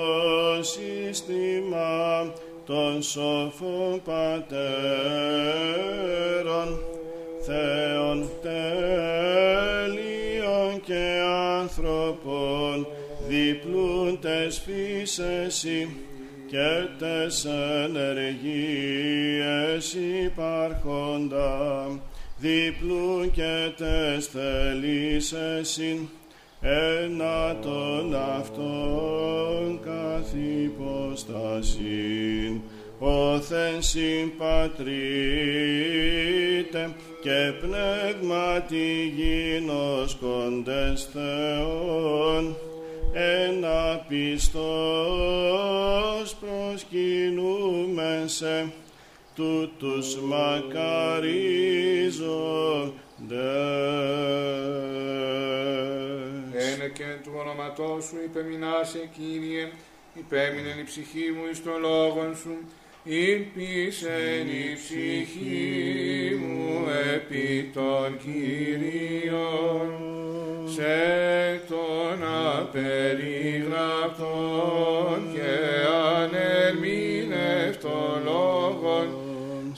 [0.60, 2.32] σύστημα
[2.66, 4.64] των σοφών πατέρων.
[7.46, 9.60] Θεών τέλειων
[10.84, 11.20] και
[11.60, 12.86] άνθρωπων
[13.28, 15.66] διπλούν τες φύσες
[16.46, 17.44] και τες
[17.84, 18.24] ενεργίες
[20.24, 21.86] υπάρχοντα
[22.44, 25.80] διπλούν και τες θελήσες
[26.60, 32.60] ένα των αυτών καθ' υποστασίν
[32.98, 34.84] όθεν συμπατρίτε
[37.22, 42.56] και πνεύματι γίνοσκοντες Θεόν.
[43.12, 45.16] Ένα πιστός
[46.40, 48.72] προσκυνούμεν σε
[49.34, 50.92] τούτους μακαρίζοντες.
[56.52, 59.68] Ένε και του όνοματός σου υπεμεινάσε Κύριε,
[60.14, 62.56] υπέμεινεν η ψυχή μου εις των λόγων σου,
[63.04, 69.88] ήλπισεν η ψυχή μου επί επί των Κυρίων
[70.64, 72.24] σε τον
[72.58, 75.52] απεριγραπτών και
[76.16, 76.93] ανερμήνευτον λόγων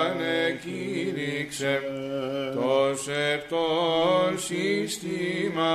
[0.00, 1.74] ανεκήρυξε.
[2.54, 5.72] Τος σεπτόν σύστημα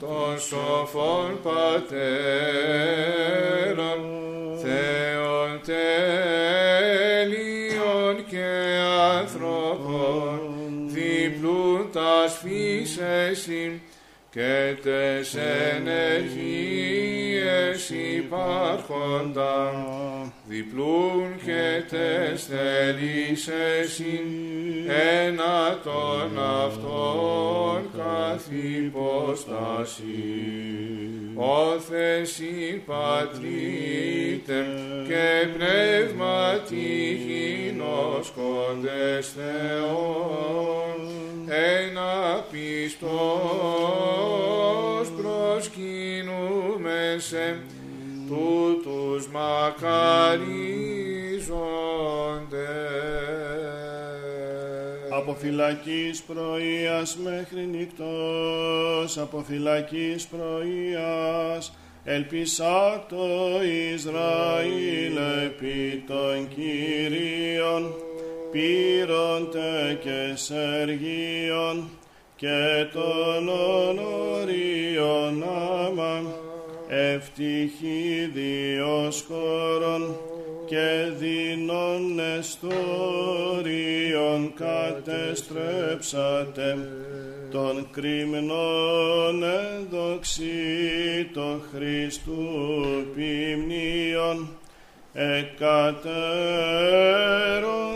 [0.00, 2.00] των σοφών πατέρων
[4.62, 7.34] Θεών τέλειων
[8.30, 8.48] και
[9.20, 10.40] ανθρώπων
[10.86, 13.46] διπλούν τας φύσες
[14.30, 15.36] και τες
[15.74, 19.72] ενεργίες υπάρχοντα
[20.46, 24.00] διπλούν και τες θέλησες
[24.86, 30.00] ένα των αυτών καθ' υπόσταση.
[31.34, 34.64] Όθεση πατρίτε
[35.06, 36.88] και πνεύματι
[37.26, 40.09] γινώσκοντες Θεόν
[42.80, 43.00] ένα πιστός
[45.16, 47.62] προσκυνούμε σε
[48.28, 50.00] τούτους μακαρίζοντες.
[55.10, 61.72] Από φυλακής πρωίας μέχρι νυχτός, από φυλακής πρωίας,
[62.04, 63.60] ελπισά το
[63.94, 67.94] Ισραήλ επί των Κυρίων,
[68.50, 71.88] πύρονται και σεργίων
[72.40, 75.44] και των ονορίων
[75.86, 76.22] άμα,
[76.88, 80.16] ευτυχή διοσχόρων
[80.66, 82.80] και δίνων εστόριων
[84.54, 86.78] κατεστρέψατε
[87.50, 92.48] των κρυμνών ενδοξή το Χριστού
[93.14, 94.48] ποιμνίων
[95.12, 96.10] εκατέρω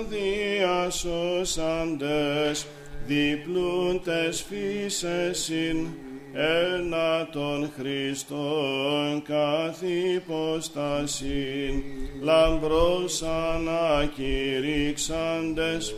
[0.09, 2.66] διασώσαντες
[3.07, 5.87] διπλούν τες φύσες ειν
[6.35, 9.83] ένα των Χριστών καθ'
[10.14, 11.83] υποστασίν
[12.23, 15.95] λαμπρός ανακηρύξαντες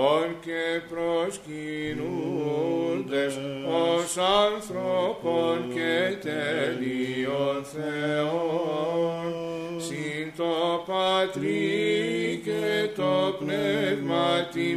[0.00, 9.34] ον και προσκυνούντες ως άνθρωπον και τελείων Θεών
[9.76, 14.74] συν το Πατρί και το Πνεύματι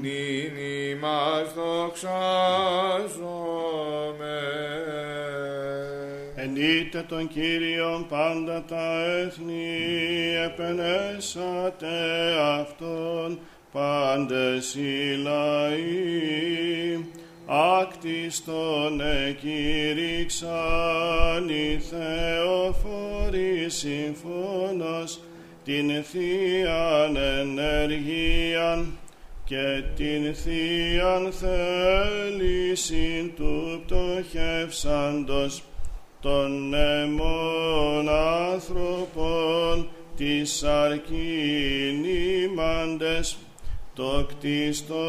[0.00, 0.56] νυν
[0.90, 2.00] ημάς δοξάζομαι.
[6.34, 9.78] Ενείτε τον Κύριον πάντα τα έθνη,
[10.44, 11.86] επενέσατε
[12.60, 13.38] Αυτόν
[13.72, 17.04] πάντες οι λαοί.
[17.46, 20.48] Άκτιστον εκήρυξαν
[21.48, 25.20] οι Θεοφόροι συμφώνος
[25.64, 28.98] την Θείαν ενεργίαν
[29.44, 35.62] και την Θείαν θέλησιν του πτωχεύσαντος
[36.20, 43.36] των αιμών άνθρωπων της αρκινήμαντες
[43.94, 45.00] το κτίστον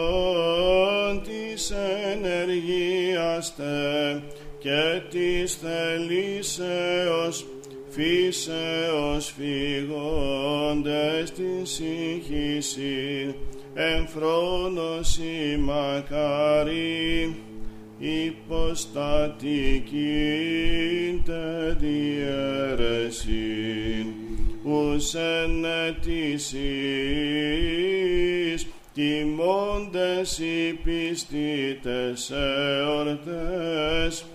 [1.23, 1.71] της
[2.11, 4.21] ενεργίας τε
[4.59, 7.45] και της θελήσεως
[7.89, 13.35] φύσεως φυγόντες την σύγχυση
[13.73, 17.35] εμφρόνωση μακάρι
[17.99, 19.11] υποστατική
[21.25, 23.25] τε διέρεση
[24.63, 26.53] ους εν αιτήσεις
[28.93, 34.25] τιμώντες οι πιστήτες εορτές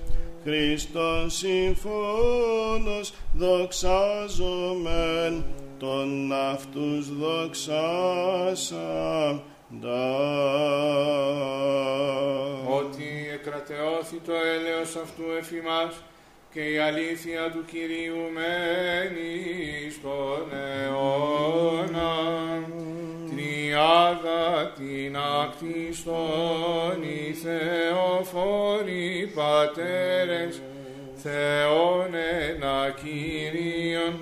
[0.44, 4.64] Χριστός συμφώνος δοξάζομεν
[5.78, 7.68] τον αυτούς δοξάσαντα.
[12.64, 16.02] ότι εκρατεώθη το έλεος αυτού εφημάς
[16.52, 22.12] και η αλήθεια του Κυρίου μένει στον αιώνα.
[23.68, 30.62] Τριάδα την ακτιστόν οι Θεοφόροι Πατέρες,
[31.14, 32.14] Θεόν
[32.48, 34.14] ένα Κύριον,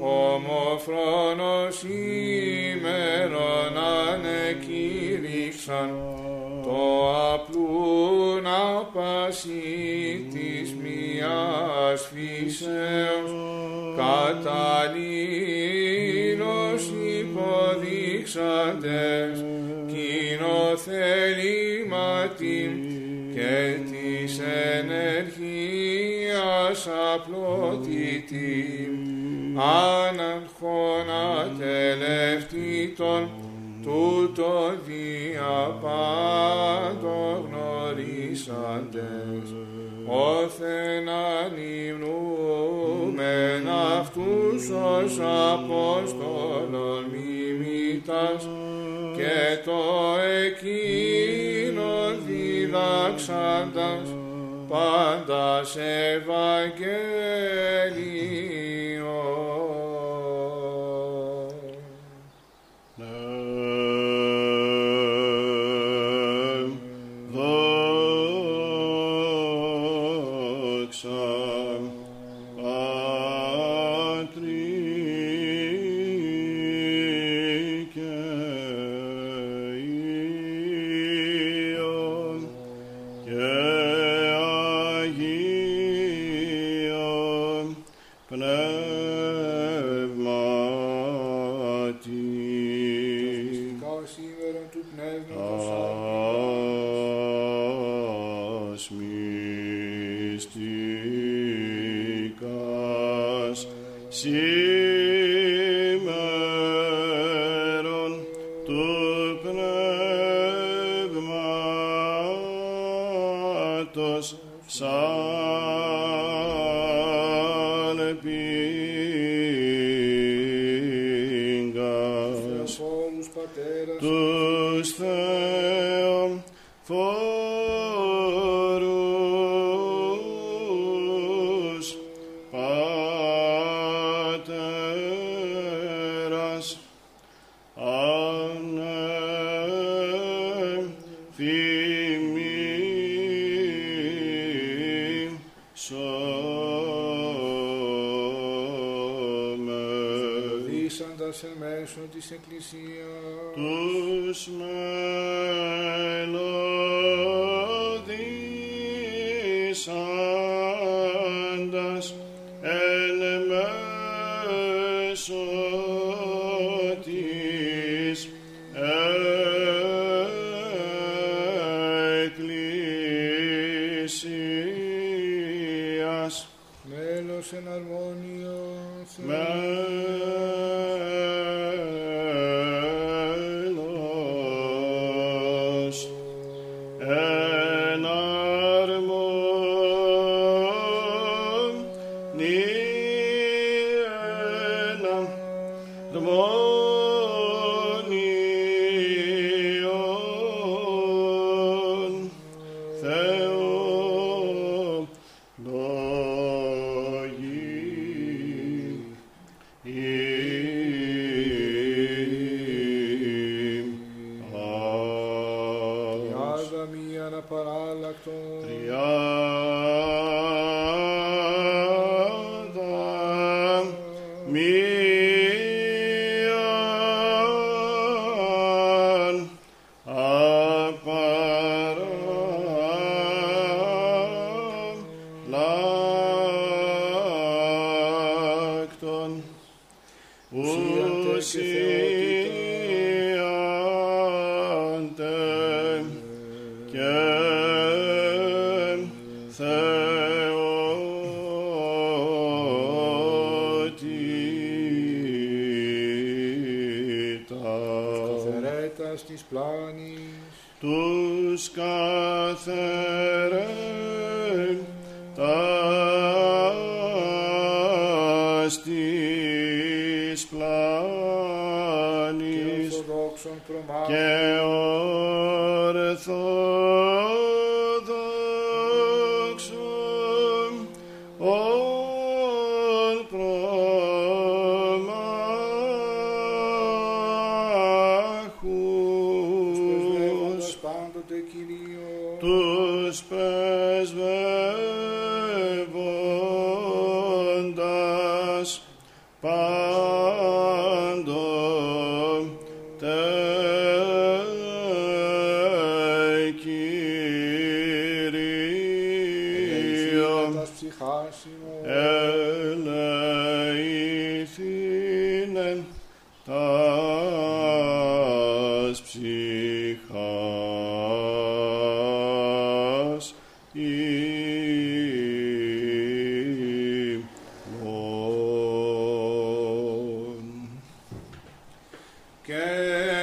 [0.00, 3.74] ομοφρόνος ημέρον
[4.08, 5.90] ανεκήρυξαν,
[6.62, 6.82] το
[7.32, 8.46] απλούν
[8.78, 13.30] απασί της μίας φύσεως,
[13.96, 15.89] καταλήλως
[18.30, 19.44] υποδείξαντες,
[19.86, 22.72] κοινοθελήματιν
[23.34, 24.32] και της
[24.78, 26.80] ενεργείας
[27.14, 28.58] απλότητη,
[29.56, 31.06] άναρχον
[31.40, 33.20] ατελευτήτων,
[33.82, 34.54] τούτο
[34.86, 36.38] διαπάντο
[37.48, 39.48] γνωρίσαντες,
[40.06, 42.00] όθεν ανυμνούμεν
[43.98, 45.18] αυτούς ως
[45.52, 48.48] Απόστολων μιμήτας
[49.16, 49.80] και το
[50.44, 51.90] εκείνο
[52.26, 54.06] διδάξαντας
[54.68, 57.40] πάντα σε Ευαγγέλιο.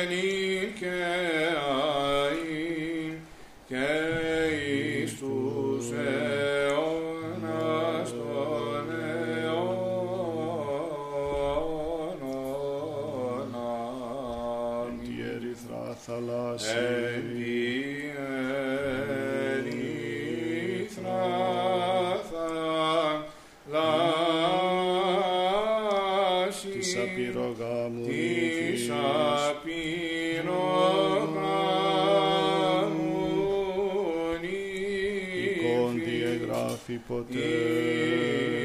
[0.10, 0.48] Νυν
[37.08, 37.40] Potter.
[37.40, 38.57] Yeah.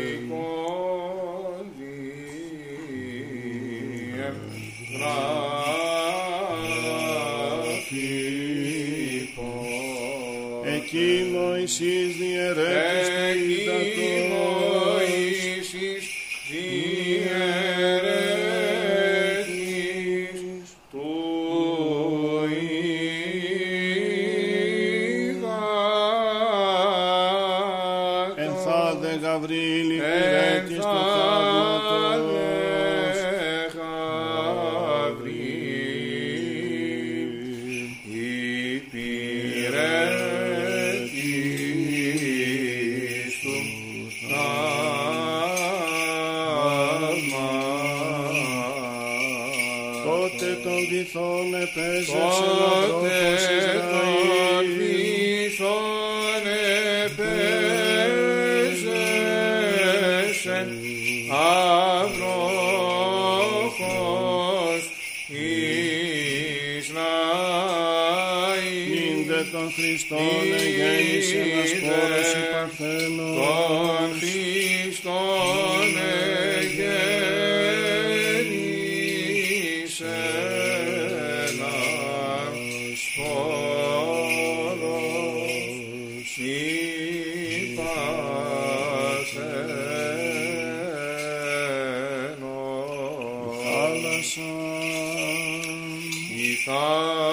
[96.66, 97.31] Η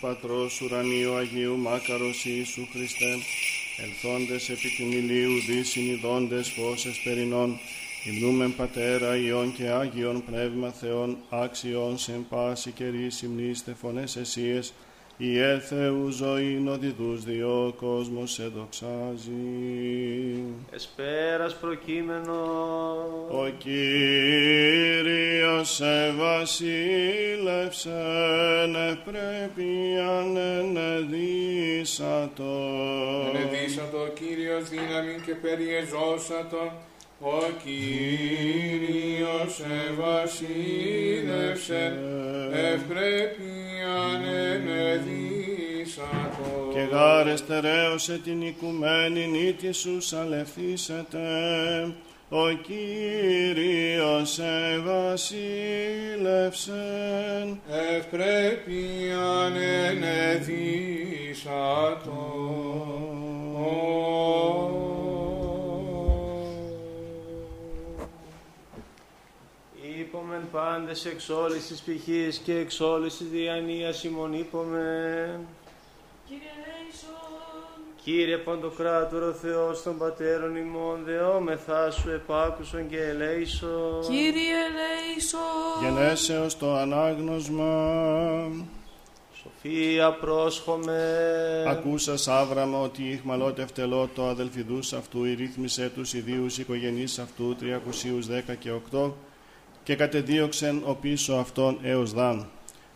[0.00, 3.16] Πατρός ουρανίου Αγίου Μάκαρος Ιησού Χριστέ,
[3.76, 7.58] ελθόντες επί την ηλίου δύσιν ειδώντες φως εσπερινών,
[8.04, 14.72] υμνούμεν Πατέρα Υιόν και Άγιον Πνεύμα Θεόν, άξιον σε πάση καιρή συμνήστε φωνές εσίες,
[15.20, 19.32] Ιε Θεού ζωήν οδηδούς διό ο κόσμος σε δοξάζει.
[20.70, 23.30] Εσπέρας προκείμενος.
[23.30, 24.98] Ο Κύριος
[25.74, 26.72] σε βασίλευσεν
[29.04, 29.68] πρέπει
[30.18, 31.32] ανενεδίσατο.
[33.34, 36.72] Ενεδίσατο ο Κύριος δύναμη και περιεζώσατο,
[37.20, 39.60] ο Κύριος
[39.90, 40.38] ευασίλευσεν,
[42.52, 43.52] ευπρέπει
[44.04, 44.88] ανενεδίσατο.
[46.72, 51.18] Και γάρε στερέωσε την οικουμένη νύτη σου αλευθήσετε.
[52.28, 55.30] Ο Κύριος ευασίλευσεν.
[57.96, 59.12] ευπρέπει
[59.44, 60.58] ανενεδίσατο.
[70.52, 75.46] Πάντες εξ όλης της πηχής και εξ όλης της διανοίας ημών είπομεν.
[76.28, 77.18] Κύριε Λέησον,
[78.04, 84.00] Κύριε Παντοκράτορο Θεός των Πατέρων ημών, δεόμεθά σου επάκουσον και ελέησον.
[84.08, 87.72] Κύριε Λέησον, Γενέσεως το ανάγνωσμα.
[89.42, 91.64] Σοφία πρόσχομαι.
[91.66, 98.54] Ακούσας Άβραμα ότι ηχμαλώτε ευτελώ το αδελφιδούς αυτού, η ρύθμισε τους ιδίους οικογενείς αυτού, 310
[98.54, 99.12] και 8,
[99.88, 102.46] και κατεδίωξεν ο πίσω αυτόν έως δάν.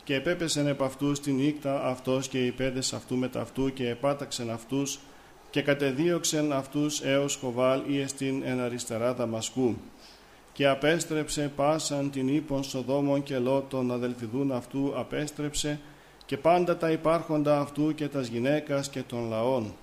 [0.04, 4.50] Και επέπεσεν επ' αυτούς την νύχτα αυτός και οι πέδες αυτού μετ' αυτού και επάταξεν
[4.50, 4.98] αυτούς
[5.50, 9.76] και κατεδίωξεν αυτούς έως χοβάλ ή εστίν εν αριστερά Δαμασκού.
[10.52, 15.80] Και απέστρεψε πάσαν την ύπον Σοδόμων και Λότων αδελφιδούν αυτού απέστρεψε
[16.26, 19.74] και πάντα τα υπάρχοντα αυτού και τας γυναίκας και των λαών.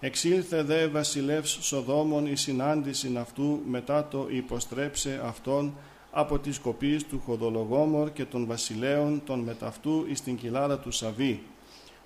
[0.00, 5.74] Εξήλθε δε βασιλεύς Σοδόμων η συνάντηση αυτού μετά το υποστρέψε αυτόν
[6.10, 11.42] από τις κοπής του Χοδολογόμορ και των βασιλέων των μεταυτού εις την κοιλάδα του Σαβή.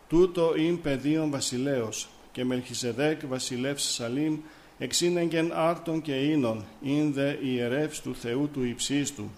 [0.09, 4.39] Τούτο ειν παιδίον βασιλέος και Μελχισεδέκ βασιλεύς Σαλήμ
[4.79, 9.31] εξήνεγγεν άρτων και ίνων, ειν δε ιερεύς του Θεού του υψίστου.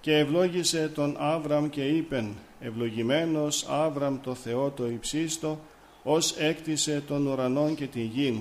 [0.00, 5.60] Και ευλόγησε τον Άβραμ και είπεν, ευλογημένος Άβραμ το Θεό το υψίστο,
[6.02, 8.40] ως έκτισε τον ουρανόν και τη γην,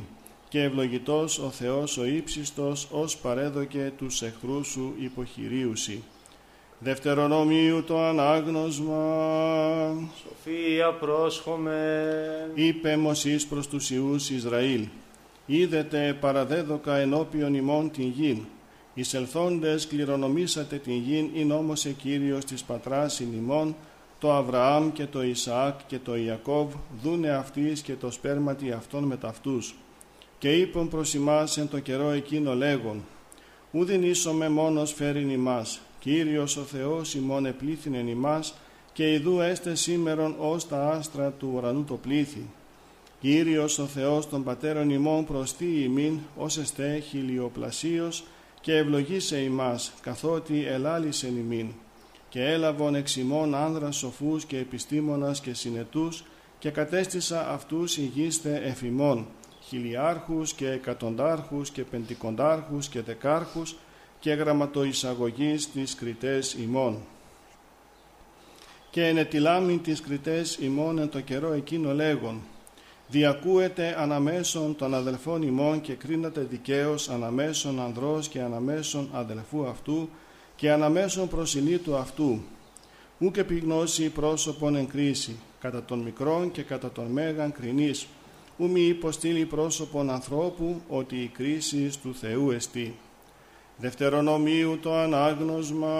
[0.51, 6.03] και ευλογητός ο Θεός ο ύψιστος, ως παρέδοκε τους εχθρούς σου υποχειρίουσι.
[6.79, 8.99] Δευτερονομίου το ανάγνωσμα,
[10.23, 12.51] Σοφία πρόσχομαι.
[12.53, 14.87] είπε Μωσής προς τους Ιούς Ισραήλ,
[15.45, 18.45] «Είδετε παραδέδοκα ενώπιον ημών την γην,
[18.93, 23.75] εισελθόντες κληρονομήσατε την γην, ειν όμως ο Κύριος της πατράς ειν ημών,
[24.19, 29.17] το Αβραάμ και το Ισαάκ και το Ιακώβ, δούνε αυτής και το σπέρματι αυτών με
[29.17, 29.75] ταυτούς.
[30.41, 33.03] Και είπον προς ημάς εν το καιρό εκείνο λέγον,
[33.71, 38.53] Ούδιν ίσομε μόνος φέρειν ημάς, Κύριος ο Θεός ημών επλήθυνεν ημάς,
[38.93, 42.45] και ιδού έστε σήμερον ως τα άστρα του ουρανού το πλήθη.
[43.19, 48.23] Κύριος ο Θεός των πατέρων ημών προστεί ημίν, ως εστέ χιλιοπλασίως,
[48.61, 51.67] και ευλογήσε ημάς, καθότι ελάλησεν ημίν.
[52.29, 56.23] Και έλαβον εξ ημών άνδρας σοφούς και επιστήμονας και συνετούς,
[56.59, 59.27] και κατέστησα αυτούς ηγείστε εφημών,
[59.71, 63.75] χιλιάρχους και εκατοντάρχους και πεντηκοντάρχους και δεκάρχους,
[64.19, 66.97] και γραμματοεισαγωγής της κριτές ημών.
[68.89, 72.41] Και ενετιλάμιν τις κριτές ημών εν το καιρό εκείνο λέγον,
[73.07, 80.09] διακούεται αναμέσων των αδελφών ημών και κρίνατε δικαίως αναμέσων ανδρός και αναμέσων αδελφού αυτού
[80.55, 82.41] και αναμέσων προσιλήτου αυτού.
[83.19, 88.07] Ού και πυγνώσει πρόσωπον εν κρίση, κατά των μικρών και κατά των μέγαν κρινής,
[88.61, 92.95] ου μη υποστήλει πρόσωπον ανθρώπου, ότι η κρίση του Θεού εστί.
[93.77, 95.95] Δευτερονομίου το ανάγνωσμα.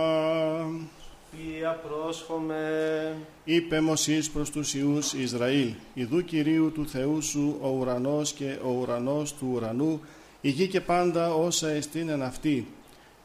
[1.32, 8.34] Ποια πρόσχομαι, Είπε Μωσής προς τους Ιούς Ισραήλ, «Ιδού Κυρίου του Θεού σου ο ουρανός
[8.34, 10.02] και ο ουρανός του ουρανού,
[10.42, 12.68] η γη και πάντα όσα εστίν εν αυτή.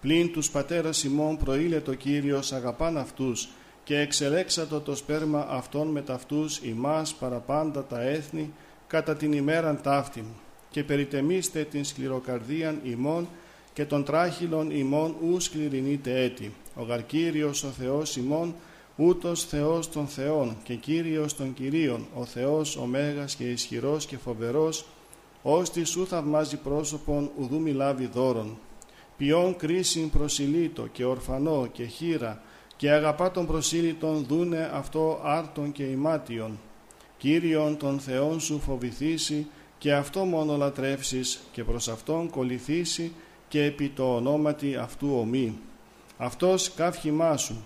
[0.01, 3.49] Πλην τους πατέρας ημών προήλε το Κύριος αγαπάν αυτούς,
[3.85, 8.53] και εξελέξατο το σπέρμα αυτών με ταυτούς ημάς παραπάντα τα έθνη,
[8.87, 10.25] κατά την ημέραν ταύτην.
[10.71, 13.29] Και περιτεμίστε την σκληροκαρδίαν ημών,
[13.77, 16.53] και των τράχυλων ημών ου σκληρινείτε έτη.
[16.75, 18.55] Ο γαρκύριος ο Θεός ημών,
[18.97, 24.17] ούτως Θεός των Θεών και Κύριος των Κυρίων, ο Θεός ο Μέγας και ισχυρός και
[24.17, 24.87] φοβερός,
[25.43, 28.59] ώστι σου θαυμάζει πρόσωπον ουδού μιλάβει δώρον.
[29.17, 32.43] Ποιόν κρίσιν προσιλήτω και ορφανό και χείρα
[32.77, 36.59] και αγαπά των προσήλυτων δούνε αυτό άρτον και ημάτιον.
[37.19, 39.47] Κύριον των Θεών σου φοβηθήσει
[39.79, 43.13] και αυτό μόνο λατρεύσεις και προς αυτόν κολληθήσει
[43.49, 45.59] και επί το ονόματι αυτού ομή.
[46.17, 47.65] Αυτός καύχημά σου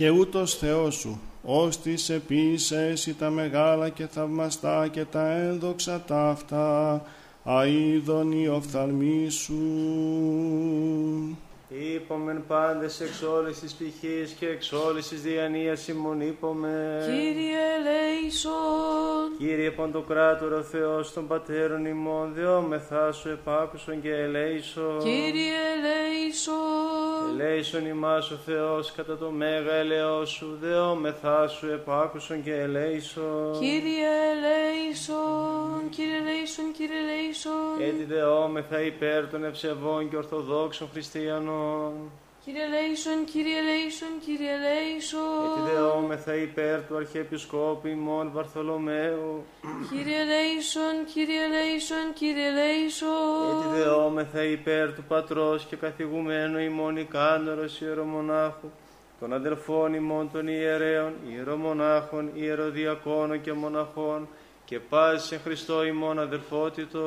[0.00, 7.02] και ούτως Θεός σου, ώστις επίσης τα μεγάλα και θαυμαστά και τα ένδοξα ταύτα,
[7.44, 9.58] αίδων οι οφθαλμοί σου.
[11.72, 17.00] Είπομεν πάντες εξ όλης της πηχής και εξ όλης της διανοίας ημών είπομεν.
[17.00, 24.98] Κύριε ελέησον, Κύριε Ποντοκράτορο ο Θεός των Πατέρων ημών, δεόμεθά σου επάκουσον και ελέησον.
[24.98, 32.54] Κύριε ελέησον, Ελέησον ημάς ο Θεός κατά το μέγα ελαιός σου, δεόμεθά σου επάκουσον και
[32.54, 33.58] ελέησον.
[33.58, 41.58] Κύριε ελέησον, Κύριε ελέησον, Κύριε ελέησον, Έτσι δεόμεθα υπέρ των ευσεβών και ορθοδόξων χριστιανών.
[42.44, 49.44] Κύριε ελέησον, Κύριε ελέησον, Κύριε Έτσι ελέησον, δεόμεθα υπέρ του Αρχιεπισκόπου ημών Βαρθολομαίου.
[49.90, 57.80] Κύριε ελέησον, Κύριε ελέησον, Κύριε Έτσι ελέησον, δεόμεθα υπέρ του Πατρός και καθηγουμένου ημών Ικάνωρος
[57.80, 58.68] Ιερομονάχου,
[59.20, 64.28] των αδελφών ημών των ιερέων, ιερομονάχων, ιεροδιακόνων και μοναχών,
[64.70, 67.00] και πάση εν Χριστώ ημών αδελφότητο.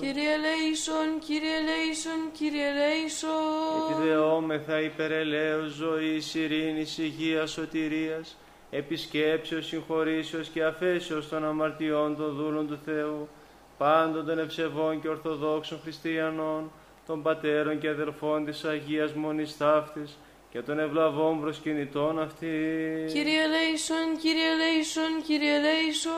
[0.00, 3.30] Κύριε ελέησον, Κύριε ελέησον, Κύριε ελέησον,
[3.90, 8.36] Επιδεόμεθα υπερελαίους ζωής, ειρήνης, υγείας, σωτηρίας,
[8.70, 13.28] επισκέψεως, συγχωρήσεως και αφέσεως των αμαρτιών των δούλων του Θεού,
[13.78, 16.70] πάντων των ευσεβών και ορθοδόξων χριστιανών,
[17.06, 20.18] των πατέρων και αδελφών της Αγίας Μονής Ταύτης
[20.56, 22.46] και των ευλαβών προσκυνητών αυτή.
[23.12, 26.12] Κύριε ελέησον, Κύριε ελέησον, Κύριε ελέησον,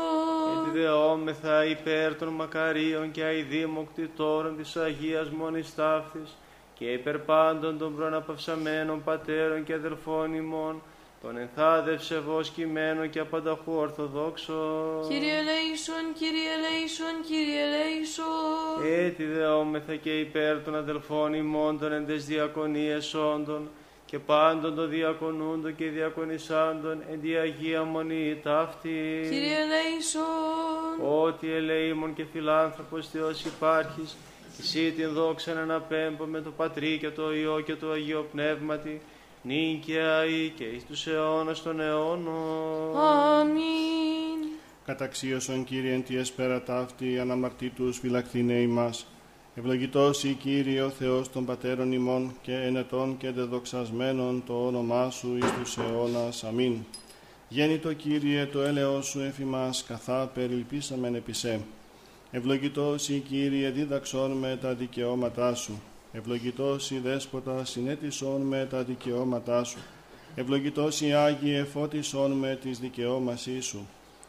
[0.67, 6.37] Επιδεόμεθα υπέρ των μακαρίων και αηδήμων κτητόρων της Αγίας Μονής Ταύτης
[6.75, 10.83] και υπέρ πάντων των προναπαυσαμένων πατέρων και αδελφών ημών,
[11.23, 15.09] των ενθάδευσεβώς κειμένων και απανταχού ορθοδόξων.
[15.09, 22.25] Κύριε ελέησον, Κύριε ελέησον, Κύριε ελέησον, Έτσι δεόμεθα και υπέρ των αδελφών ημών των εντες
[22.25, 23.69] διακονίες όντων
[24.11, 29.21] και πάντων των διακονούντων και διακονισάντων εν τη Αγία Μονή ταύτη.
[29.23, 34.17] Κύριε ελέησον, Ότι ελεήμων και φιλάνθρωπος Θεός υπάρχεις,
[34.59, 39.01] εσύ την δόξα να αναπέμπω με το Πατρί και το Υιό και το Αγίο Πνεύματι,
[39.43, 42.97] νυν και αεί και εις τους αιώνας των αιώνων.
[42.97, 44.49] Αμήν.
[44.85, 49.07] Καταξίωσον Κύριε εν τη εσπέρα ταύτη, αναμαρτήτους φυλακτήνε ημάς.
[49.59, 55.37] Ευλογητός η Κύριε ο Θεός των Πατέρων ημών και ενετών και δεδοξασμένων το όνομά Σου
[55.37, 56.45] εις τους αιώνας.
[56.45, 56.77] Αμήν.
[57.49, 61.61] Γέννητο Κύριε το έλεος Σου εφημάς, καθά περιλπίσαμεν επισέ.
[62.31, 65.81] Ευλογητός η Κύριε δίδαξόν με τα δικαιώματά Σου.
[66.13, 69.79] Ευλογητός η Δέσποτα συνέτησόν με τα δικαιώματά Σου.
[70.35, 73.87] Ευλογητός η Άγιε φώτισόν με τις δικαιώμασή Σου.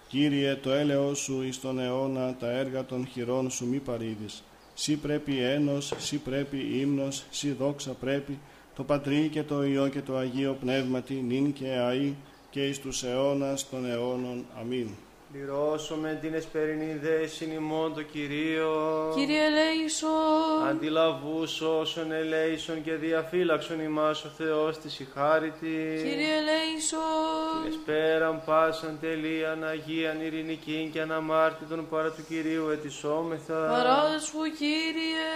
[0.08, 4.44] Κύριε το έλεος Σου εις τον αιώνα τα έργα των χειρών Σου μη παρήδεις.
[4.82, 8.40] Σύ πρέπει ένος, σύ πρέπει ύμνος, σύ δόξα πρέπει,
[8.76, 12.14] το Πατρί και το Υιό και το Αγίο Πνεύματι νυν και αΐ
[12.50, 14.46] και εις τους αιώνας των αιώνων.
[14.60, 14.88] Αμήν.
[15.32, 18.74] Πληρώσουμε την εσπερινή δέσιν ημών το Κυρίο.
[19.16, 25.78] Κύριε ελέησον, Αντιλαβούς όσων ελέησον και διαφύλαξον ημάς ο Θεός της η χάριτη.
[25.96, 33.68] Κύριε ελέησον, Εσπέραν πάσαν τελείαν Αγίαν ειρηνικήν και αναμάρτητον παρά του Κυρίου ετισόμεθα.
[33.68, 35.28] παράδοσφου Κύριε,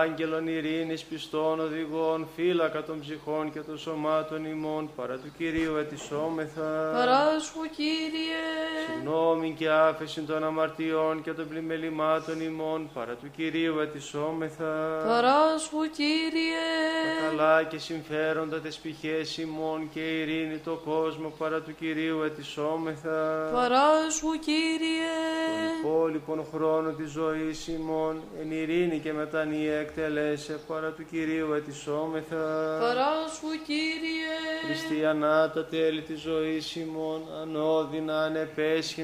[0.00, 6.90] Άγγελον ειρήνης πιστών οδηγών, φύλακα των ψυχών και των σωμάτων ημών, παρά του Κυρίου ετισόμεθα.
[6.92, 9.12] Παράσχου, Κύριε.
[9.14, 15.02] Συγγνώμη και άφεση των αμαρτιών και των πλημελημάτων ημών, παρά του Κυρίου ετισόμεθα.
[15.06, 16.64] Παράσχου, Κύριε.
[17.20, 23.50] Τα καλά και συμφέροντα τες πηχές ημών και ειρήνη το κόσμο, παρά του Κυρίου ετισόμεθα.
[23.52, 25.14] Παράσχου, Κύριε.
[25.82, 32.44] Τον υπόλοιπον χρόνο της ζωής ημών, εν ειρήνη και μετανία εκτελέσε, παρά του Κυρίου ετισόμεθα.
[32.80, 34.34] Παράσχου, Κύριε.
[34.66, 38.28] Χριστιανά τα τέλη της ζωής ημών, ανώδυνα,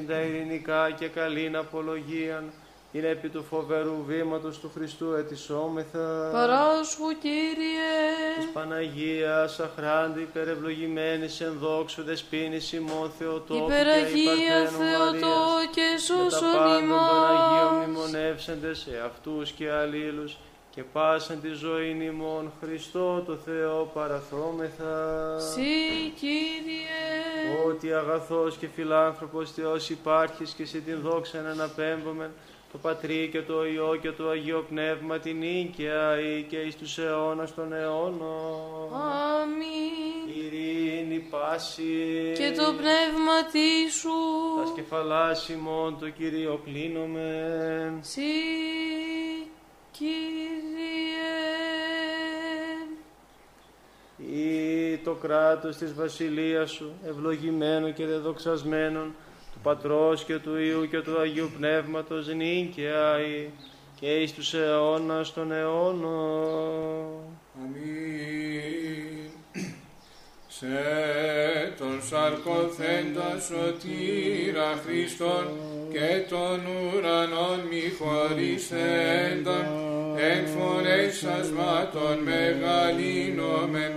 [0.01, 2.53] ανεπέσχυντα, ειρηνικά και καλήν απολογίαν,
[2.93, 6.31] είναι επί του φοβερού βήματος του Χριστού ετισόμεθα.
[6.33, 7.91] Παράσχου, Κύριε.
[8.37, 15.81] Της Παναγίας αχράντου υπερευλογημένης εν δόξου δεσπίνης ημών Θεοτόπου και Υπεραγία υπαρθένου Θεοτό Μαρίας, και
[15.81, 17.87] με τα σώσον πάντων των Αγίων ημάς.
[17.87, 20.37] μνημονεύσαντες σε αυτούς και αλλήλους
[20.75, 25.37] και πάσαν τη ζωή ημών Χριστό το Θεό παραθόμεθα.
[25.39, 27.67] Συ, Κύριε.
[27.67, 32.31] Ότι αγαθός και φιλάνθρωπος Θεός υπάρχεις και σε την δόξα αναπέμπομεν
[32.73, 36.99] το Πατρί και το Υιό και το Αγίο Πνεύμα την νίκαια ή και εις τους
[36.99, 38.93] αιώνας των αιώνων.
[38.93, 40.45] Αμήν.
[40.45, 41.83] Ειρήνη πάση
[42.37, 43.39] Και το πνεύμα
[44.01, 44.11] σου.
[44.61, 47.99] τα σκεφαλάς ημών το Κύριο κλείνομεν.
[48.01, 48.21] Συ,
[50.01, 50.41] Κύριε.
[54.33, 59.15] Ή το κράτος της βασιλείας σου, ευλογημένο και δεδοξασμένον,
[59.53, 63.49] του Πατρός και του Υιού και του Αγίου Πνεύματος νίκαια ή
[64.01, 67.21] και εις τους αιώνας των αιώνων.
[67.63, 68.80] Αμήν.
[70.61, 75.47] Σε τον σαρκοθέντα σωτήρα Χριστόν
[75.93, 79.59] και των ουρανών μη χωρισέντα
[80.17, 83.93] εν φορές ασμάτων μεγαλύνομεν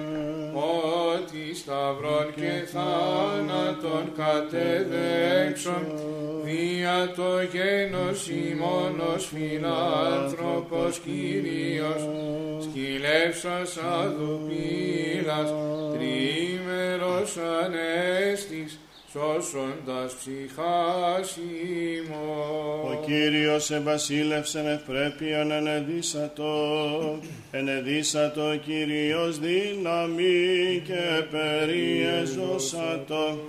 [0.56, 5.86] ότι σταυρών και θάνατον κατεδέξον
[6.44, 12.10] δια το γένος ημώνος φιλάνθρωπος Κύριος
[12.62, 15.54] σκυλεύσας αδουπίλας
[15.94, 18.80] τρίμερος ανέστης
[19.14, 21.38] σώσοντας ψυχάς
[21.98, 22.92] ημών.
[22.92, 26.54] Ο Κύριος ευασίλευσεν ευπρέπειαν ενεδίσατο,
[27.52, 33.40] ενεδίσατο ο Κύριος δύναμη και περιεζώσατο,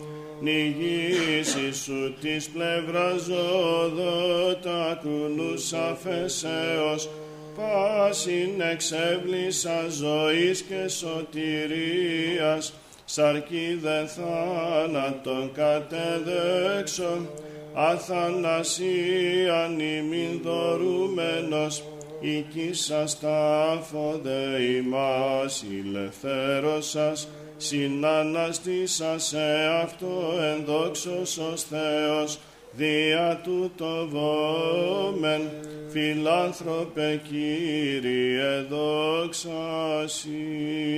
[0.41, 7.09] νηγήσει σου της πλευράς ζώδοτα κουνούς αφεσέως,
[7.57, 12.73] πάσιν εξέβλησα ζωής και σωτηρίας,
[13.15, 17.27] σαρκή δε θάνατον κατεδέξω,
[17.75, 21.85] αθανασίαν ημιν δωρούμενος,
[22.21, 32.39] οικίσας τάφοδε ημάς ηλευθέρωσας, συναναστήσας σε αυτό ενδόξος ως Θεός,
[32.73, 35.51] δια τούτο βόμεν,
[35.95, 39.63] φιλάνθρωπε Κύριε δόξα
[40.07, 40.29] Σοι.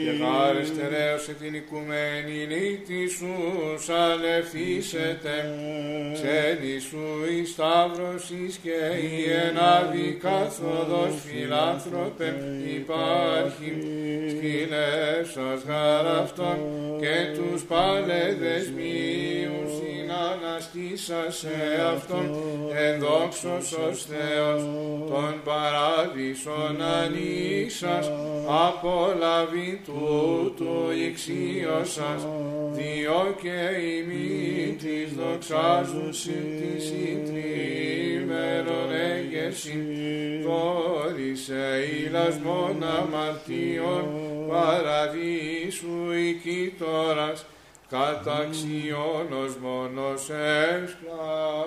[0.04, 3.34] Και χάρις τεραίωσε την οικουμένη νύχτη σου
[3.86, 5.34] σαλευθήσετε,
[6.14, 7.04] ξένη σου
[7.38, 8.78] η σταύρωσης και
[9.10, 9.16] η
[9.46, 12.28] ενάβη καθοδός φιλάνθρωπε
[12.76, 13.72] υπάρχει,
[14.30, 16.58] σκυλεύσας γαραυτόν
[17.00, 21.56] και τους παλέδες μείους συναναστήσα σε
[21.94, 22.26] αυτόν.
[22.86, 24.62] Ενδόξος ως Θεός
[25.08, 28.10] τον παράδεισον ανοίξας
[28.66, 32.26] απολαβή τούτου ηξίωσας
[32.72, 33.60] διό και
[33.96, 39.82] ημί της δοξάζουσιν της συντρίμερον έγερσιν
[40.44, 41.66] δόρισε
[42.06, 44.04] ηλασμόν αμαρτίων
[44.48, 47.46] παραδείσου οικήτορας
[47.90, 51.66] καταξιώνος μόνος έσπλαχνος.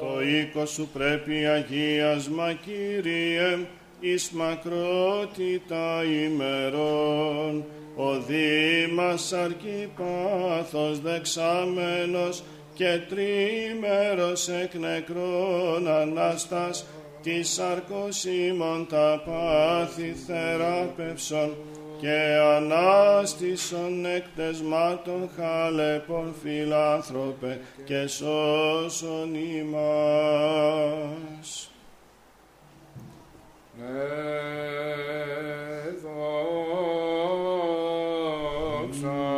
[0.00, 3.58] Το οίκο σου πρέπει αγίασμα Κύριε,
[4.00, 7.64] εις μακρότητα ημερών.
[7.96, 12.42] Ο Δήμας αρκεί πάθος δεξάμενος
[12.74, 16.86] και τρίμερος εκ νεκρών Ανάστας,
[17.22, 21.56] της σαρκός ημών τα πάθη θεράπευσον
[22.02, 30.10] και ανάστησον εκτεσμάτων χαλεπών φιλάνθρωπε και σώσον ημάς.
[33.78, 33.84] Ναι,
[38.92, 39.31] δόξα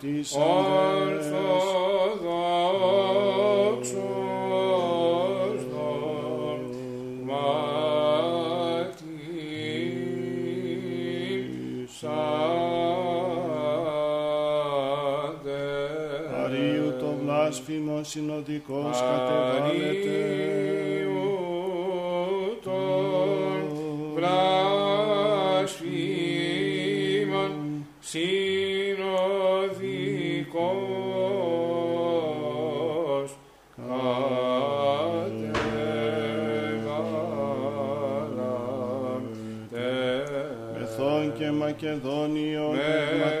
[0.00, 0.40] baptism.
[0.40, 0.79] Oh.
[41.50, 43.39] Μακεδόνιο Μεθόν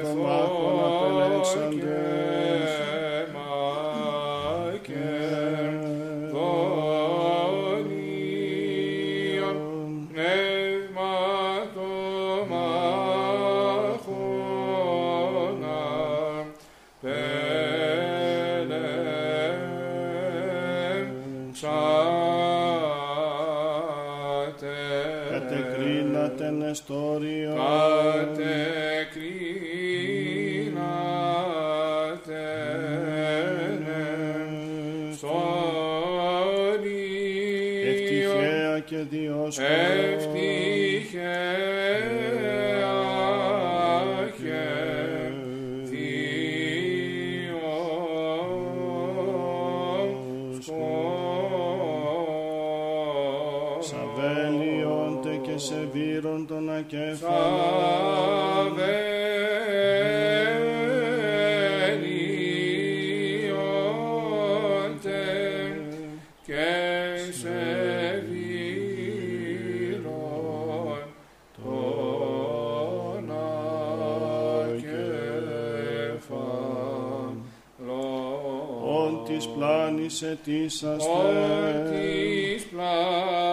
[80.10, 83.49] πλάνης ετήσαστε Ότις πλάνησεν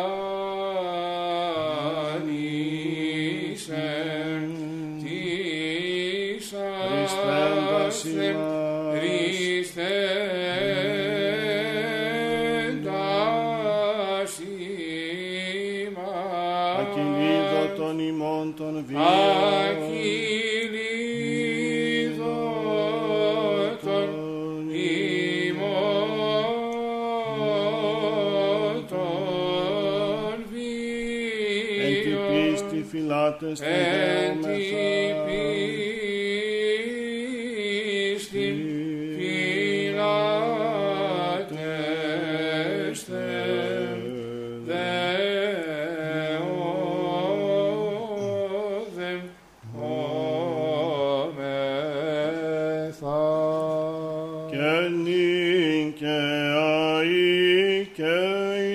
[54.51, 56.19] και νυν και
[56.57, 58.15] αεί και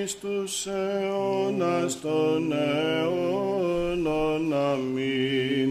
[0.02, 5.70] εις τους αιώνας των αιώνων αμήν.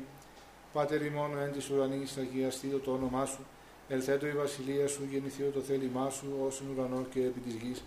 [0.73, 3.41] Πάτερ ημών εν της ουρανής, αγιαστήτω το όνομά σου,
[3.89, 7.85] ελθέτω η βασιλεία σου, γεννηθείω το θέλημά σου, ως εν ουρανό και επί της γης.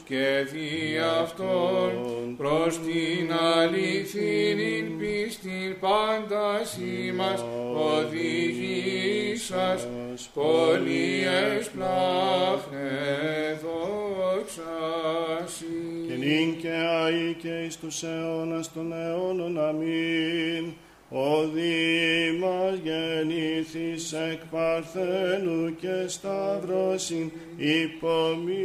[0.06, 1.92] και δι' αυτόν
[2.38, 6.62] προς την αληθινή πίστην πάντα
[7.08, 9.88] ημάς οδηγήσας.
[10.34, 11.24] πολύ
[11.58, 15.66] εσπλάχνε δόξαση.
[16.08, 19.60] και νυν και αεί και εις τους αιώνας των αιώνων.
[19.60, 20.74] Αμήν.
[21.16, 28.60] Ο Δήμας γεννήθης εκ Παρθένου και Σταυρώσιν υπομείνας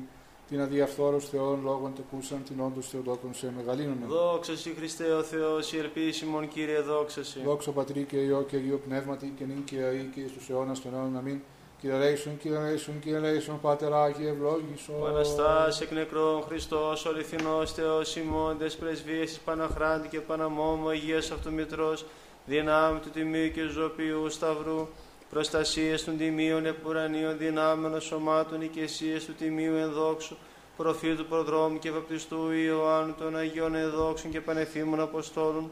[0.52, 4.06] την αδιαφθόρους Θεών λόγων τεκούσαν την όντως Θεοτόκον σε μεγαλύνομαι.
[4.08, 7.42] Δόξα Σοι Χριστέ ο Θεός, η ελπίσιμον Κύριε δόξα Σοι.
[7.46, 10.82] Δόξα Πατρί και Υιό και Αγίο Πνεύματι και νυν και αεί και εις τους αιώνας
[10.82, 11.18] των αιώνων.
[11.18, 11.42] Αμήν.
[11.82, 14.94] Κύριε Λέησον, Κύριε Λέησον, Κύριε Λέησον, Πάτερ Άγιε, ευλόγησο.
[15.02, 21.32] Ο Αναστάς εκ νεκρών Χριστός, ο αληθινός Θεός ημώντες, πρεσβείες της Παναχράντη και Παναμόμου, Αγίας
[21.32, 22.06] Αυτομητρός,
[22.46, 24.88] δυνάμει του Τιμίου και Ζωπιού Σταυρού,
[25.32, 30.36] προστασίες των τιμίων επουρανίων δυνάμεων σωμάτων οικεσίες του τιμίου ενδόξου,
[30.78, 35.72] προφήτου προδρόμου και βαπτιστού Ιωάννου των Αγίων Εδόξων και Πανεφήμων Αποστόλων,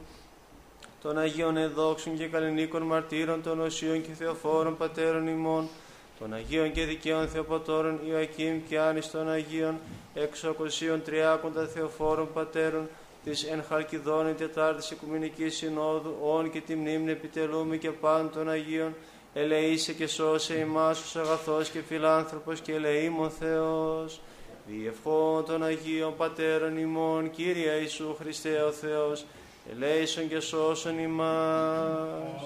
[1.02, 5.68] των Αγίων Εδόξων και Καλλινίκων Μαρτύρων, των Οσίων και Θεοφόρων Πατέρων ημών,
[6.20, 9.80] των Αγίων και Δικαίων Θεοπατώρων Ιωακήμ και Άνης των Αγίων,
[10.14, 12.90] εξοκοσίων Τριάκοντα Θεοφόρων Πατέρων,
[13.24, 18.96] της εν Χαλκιδόνη Τετάρτης Οικουμενικής Συνόδου, όν και τη μνήμη επιτελούμε και πάντων των Αγίων,
[19.34, 24.22] ελεήσε και σώσε ημάς ως αγαθός και φιλάνθρωπος και ελεήμων Θεός.
[24.68, 29.26] Διευχών των Αγίων Πατέρων ημών, Κύριε Ιησού Χριστέ ο Θεός,
[29.72, 32.42] ελέησον και σώσον ημάς.